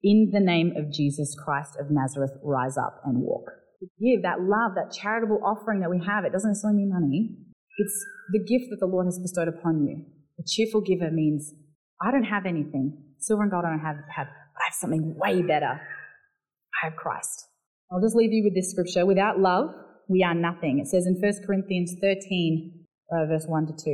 In 0.04 0.32
the 0.34 0.40
name 0.40 0.74
of 0.78 0.92
Jesus 0.92 1.36
Christ 1.36 1.78
of 1.80 1.92
Nazareth, 1.92 2.32
rise 2.44 2.78
up 2.78 3.02
and 3.06 3.22
walk. 3.22 3.52
Give 4.00 4.22
that 4.24 4.42
love, 4.42 4.74
that 4.76 4.92
charitable 4.92 5.40
offering 5.44 5.80
that 5.82 5.90
we 5.90 6.04
have, 6.06 6.26
it 6.26 6.32
doesn't 6.32 6.52
necessarily 6.52 6.78
mean 6.80 6.90
money. 6.90 7.30
It's 7.78 8.06
the 8.32 8.40
gift 8.40 8.70
that 8.72 8.80
the 8.80 8.88
Lord 8.88 9.06
has 9.06 9.20
bestowed 9.20 9.48
upon 9.48 9.86
you. 9.86 10.06
A 10.40 10.44
cheerful 10.48 10.82
giver 10.82 11.12
means, 11.12 11.54
I 12.02 12.12
don't 12.12 12.24
have 12.24 12.46
anything. 12.46 12.98
Silver 13.20 13.44
and 13.44 13.52
gold 13.52 13.66
I 13.66 13.70
don't 13.70 13.80
have, 13.80 13.98
have 14.16 14.28
but 14.54 14.62
I 14.62 14.66
have 14.66 14.74
something 14.74 15.16
way 15.18 15.42
better. 15.44 15.80
I 15.80 16.86
have 16.86 16.96
Christ. 16.96 17.48
I'll 17.92 18.02
just 18.02 18.16
leave 18.16 18.32
you 18.32 18.44
with 18.44 18.56
this 18.56 18.72
scripture. 18.72 19.06
Without 19.06 19.40
love, 19.40 19.70
we 20.08 20.24
are 20.24 20.34
nothing. 20.34 20.80
It 20.80 20.88
says 20.88 21.06
in 21.06 21.16
1 21.22 21.46
Corinthians 21.46 21.96
13, 22.02 22.86
uh, 23.12 23.26
verse 23.28 23.46
1 23.48 23.68
to 23.68 23.74
2, 23.74 23.90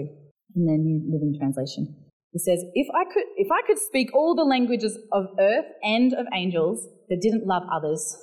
in 0.55 0.65
the 0.65 0.77
New 0.77 1.11
Living 1.11 1.35
Translation. 1.37 2.06
It 2.37 2.41
says, 2.41 2.63
if 2.75 2.87
I 2.93 3.03
could, 3.11 3.23
if 3.35 3.47
I 3.51 3.65
could 3.65 3.79
speak 3.79 4.13
all 4.13 4.35
the 4.35 4.43
languages 4.43 4.95
of 5.11 5.25
earth 5.39 5.65
and 5.81 6.13
of 6.13 6.27
angels, 6.35 6.87
that 7.09 7.19
didn't 7.19 7.47
love 7.47 7.63
others, 7.73 8.15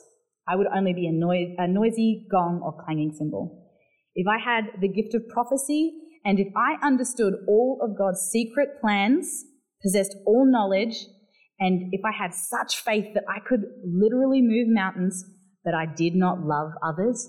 I 0.46 0.54
would 0.54 0.68
only 0.68 0.92
be 0.92 1.08
a, 1.08 1.62
a 1.62 1.66
noisy 1.66 2.24
gong 2.30 2.60
or 2.64 2.80
clanging 2.84 3.12
cymbal. 3.18 3.68
If 4.14 4.28
I 4.28 4.38
had 4.38 4.80
the 4.80 4.86
gift 4.86 5.14
of 5.14 5.28
prophecy, 5.28 5.98
and 6.24 6.38
if 6.38 6.46
I 6.56 6.76
understood 6.86 7.34
all 7.48 7.80
of 7.82 7.98
God's 7.98 8.20
secret 8.30 8.80
plans, 8.80 9.46
possessed 9.82 10.14
all 10.26 10.46
knowledge, 10.48 10.94
and 11.58 11.92
if 11.92 12.02
I 12.04 12.16
had 12.16 12.32
such 12.34 12.84
faith 12.84 13.14
that 13.14 13.24
I 13.28 13.40
could 13.44 13.62
literally 13.84 14.42
move 14.42 14.68
mountains, 14.68 15.24
but 15.64 15.74
I 15.74 15.86
did 15.86 16.14
not 16.14 16.38
love 16.40 16.70
others, 16.84 17.28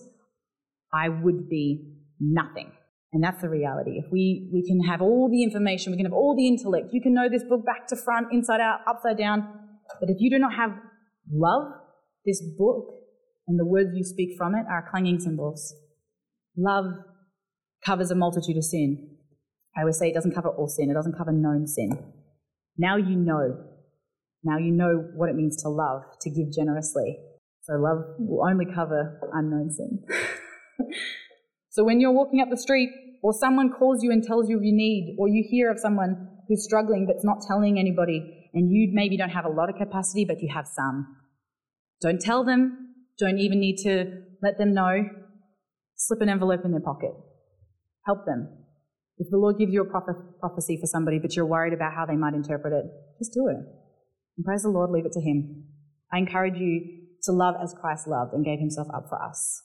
I 0.93 1.09
would 1.09 1.49
be 1.49 1.95
nothing. 2.19 2.73
And 3.15 3.23
that's 3.23 3.41
the 3.41 3.47
reality. 3.47 3.91
If 3.95 4.11
we, 4.11 4.49
we 4.51 4.61
can 4.67 4.81
have 4.81 5.01
all 5.01 5.29
the 5.31 5.41
information, 5.41 5.93
we 5.93 5.97
can 5.97 6.05
have 6.05 6.13
all 6.13 6.35
the 6.35 6.49
intellect, 6.49 6.87
you 6.91 7.01
can 7.01 7.13
know 7.13 7.29
this 7.31 7.45
book 7.45 7.65
back 7.65 7.87
to 7.87 7.95
front, 7.95 8.27
inside 8.33 8.59
out, 8.59 8.81
upside 8.85 9.17
down, 9.17 9.47
but 10.01 10.09
if 10.09 10.17
you 10.19 10.29
do 10.29 10.37
not 10.37 10.53
have 10.53 10.71
love, 11.31 11.63
this 12.25 12.43
book 12.57 12.87
and 13.47 13.57
the 13.57 13.65
words 13.65 13.91
you 13.95 14.03
speak 14.03 14.37
from 14.37 14.53
it 14.53 14.65
are 14.69 14.85
clanging 14.91 15.21
cymbals. 15.21 15.73
Love 16.57 16.87
covers 17.85 18.11
a 18.11 18.15
multitude 18.15 18.57
of 18.57 18.65
sin. 18.65 19.11
I 19.77 19.81
always 19.81 19.97
say 19.97 20.09
it 20.09 20.13
doesn't 20.13 20.35
cover 20.35 20.49
all 20.49 20.67
sin, 20.67 20.91
it 20.91 20.95
doesn't 20.95 21.17
cover 21.17 21.31
known 21.31 21.67
sin. 21.67 21.91
Now 22.77 22.97
you 22.97 23.15
know. 23.15 23.63
Now 24.43 24.57
you 24.57 24.71
know 24.71 25.07
what 25.15 25.29
it 25.29 25.35
means 25.35 25.63
to 25.63 25.69
love, 25.69 26.01
to 26.19 26.29
give 26.29 26.51
generously. 26.51 27.17
So 27.61 27.75
love 27.75 28.03
will 28.19 28.45
only 28.45 28.65
cover 28.65 29.21
unknown 29.31 29.71
sin. 29.71 30.03
so 31.69 31.85
when 31.85 32.01
you're 32.01 32.11
walking 32.11 32.41
up 32.41 32.49
the 32.49 32.57
street, 32.57 32.89
or 33.25 33.33
someone 33.33 33.71
calls 33.71 34.03
you 34.03 34.11
and 34.11 34.23
tells 34.23 34.47
you 34.47 34.55
of 34.55 34.63
your 34.63 34.75
need, 34.75 35.15
or 35.17 35.27
you 35.27 35.43
hear 35.49 35.71
of 35.71 35.79
someone 35.79 36.27
who's 36.47 36.63
struggling 36.63 37.07
but's 37.07 37.25
not 37.25 37.37
telling 37.47 37.79
anybody, 37.79 38.51
and 38.53 38.69
you 38.71 38.91
maybe 38.93 39.17
don't 39.17 39.31
have 39.31 39.45
a 39.45 39.49
lot 39.49 39.67
of 39.67 39.75
capacity, 39.77 40.25
but 40.25 40.39
you 40.43 40.49
have 40.53 40.67
some, 40.67 41.07
don't 42.03 42.21
tell 42.21 42.45
them, 42.45 42.93
don't 43.17 43.39
even 43.39 43.59
need 43.59 43.77
to 43.77 44.21
let 44.43 44.59
them 44.59 44.75
know. 44.75 45.09
Slip 45.95 46.21
an 46.21 46.29
envelope 46.29 46.61
in 46.65 46.69
their 46.71 46.81
pocket. 46.81 47.13
Help 48.05 48.27
them. 48.27 48.47
If 49.17 49.31
the 49.31 49.37
Lord 49.37 49.57
gives 49.57 49.73
you 49.73 49.81
a 49.81 49.85
prophecy 50.39 50.77
for 50.79 50.85
somebody, 50.85 51.17
but 51.17 51.35
you're 51.35 51.47
worried 51.47 51.73
about 51.73 51.93
how 51.95 52.05
they 52.05 52.15
might 52.15 52.35
interpret 52.35 52.73
it, 52.73 52.85
just 53.17 53.33
do 53.33 53.47
it. 53.47 53.57
And 54.37 54.45
praise 54.45 54.61
the 54.61 54.69
Lord, 54.69 54.91
leave 54.91 55.07
it 55.07 55.13
to 55.13 55.21
Him. 55.21 55.63
I 56.13 56.19
encourage 56.19 56.57
you 56.59 56.79
to 57.23 57.31
love 57.31 57.55
as 57.59 57.73
Christ 57.73 58.07
loved 58.07 58.33
and 58.33 58.45
gave 58.45 58.59
Himself 58.59 58.87
up 58.93 59.07
for 59.09 59.19
us. 59.19 59.63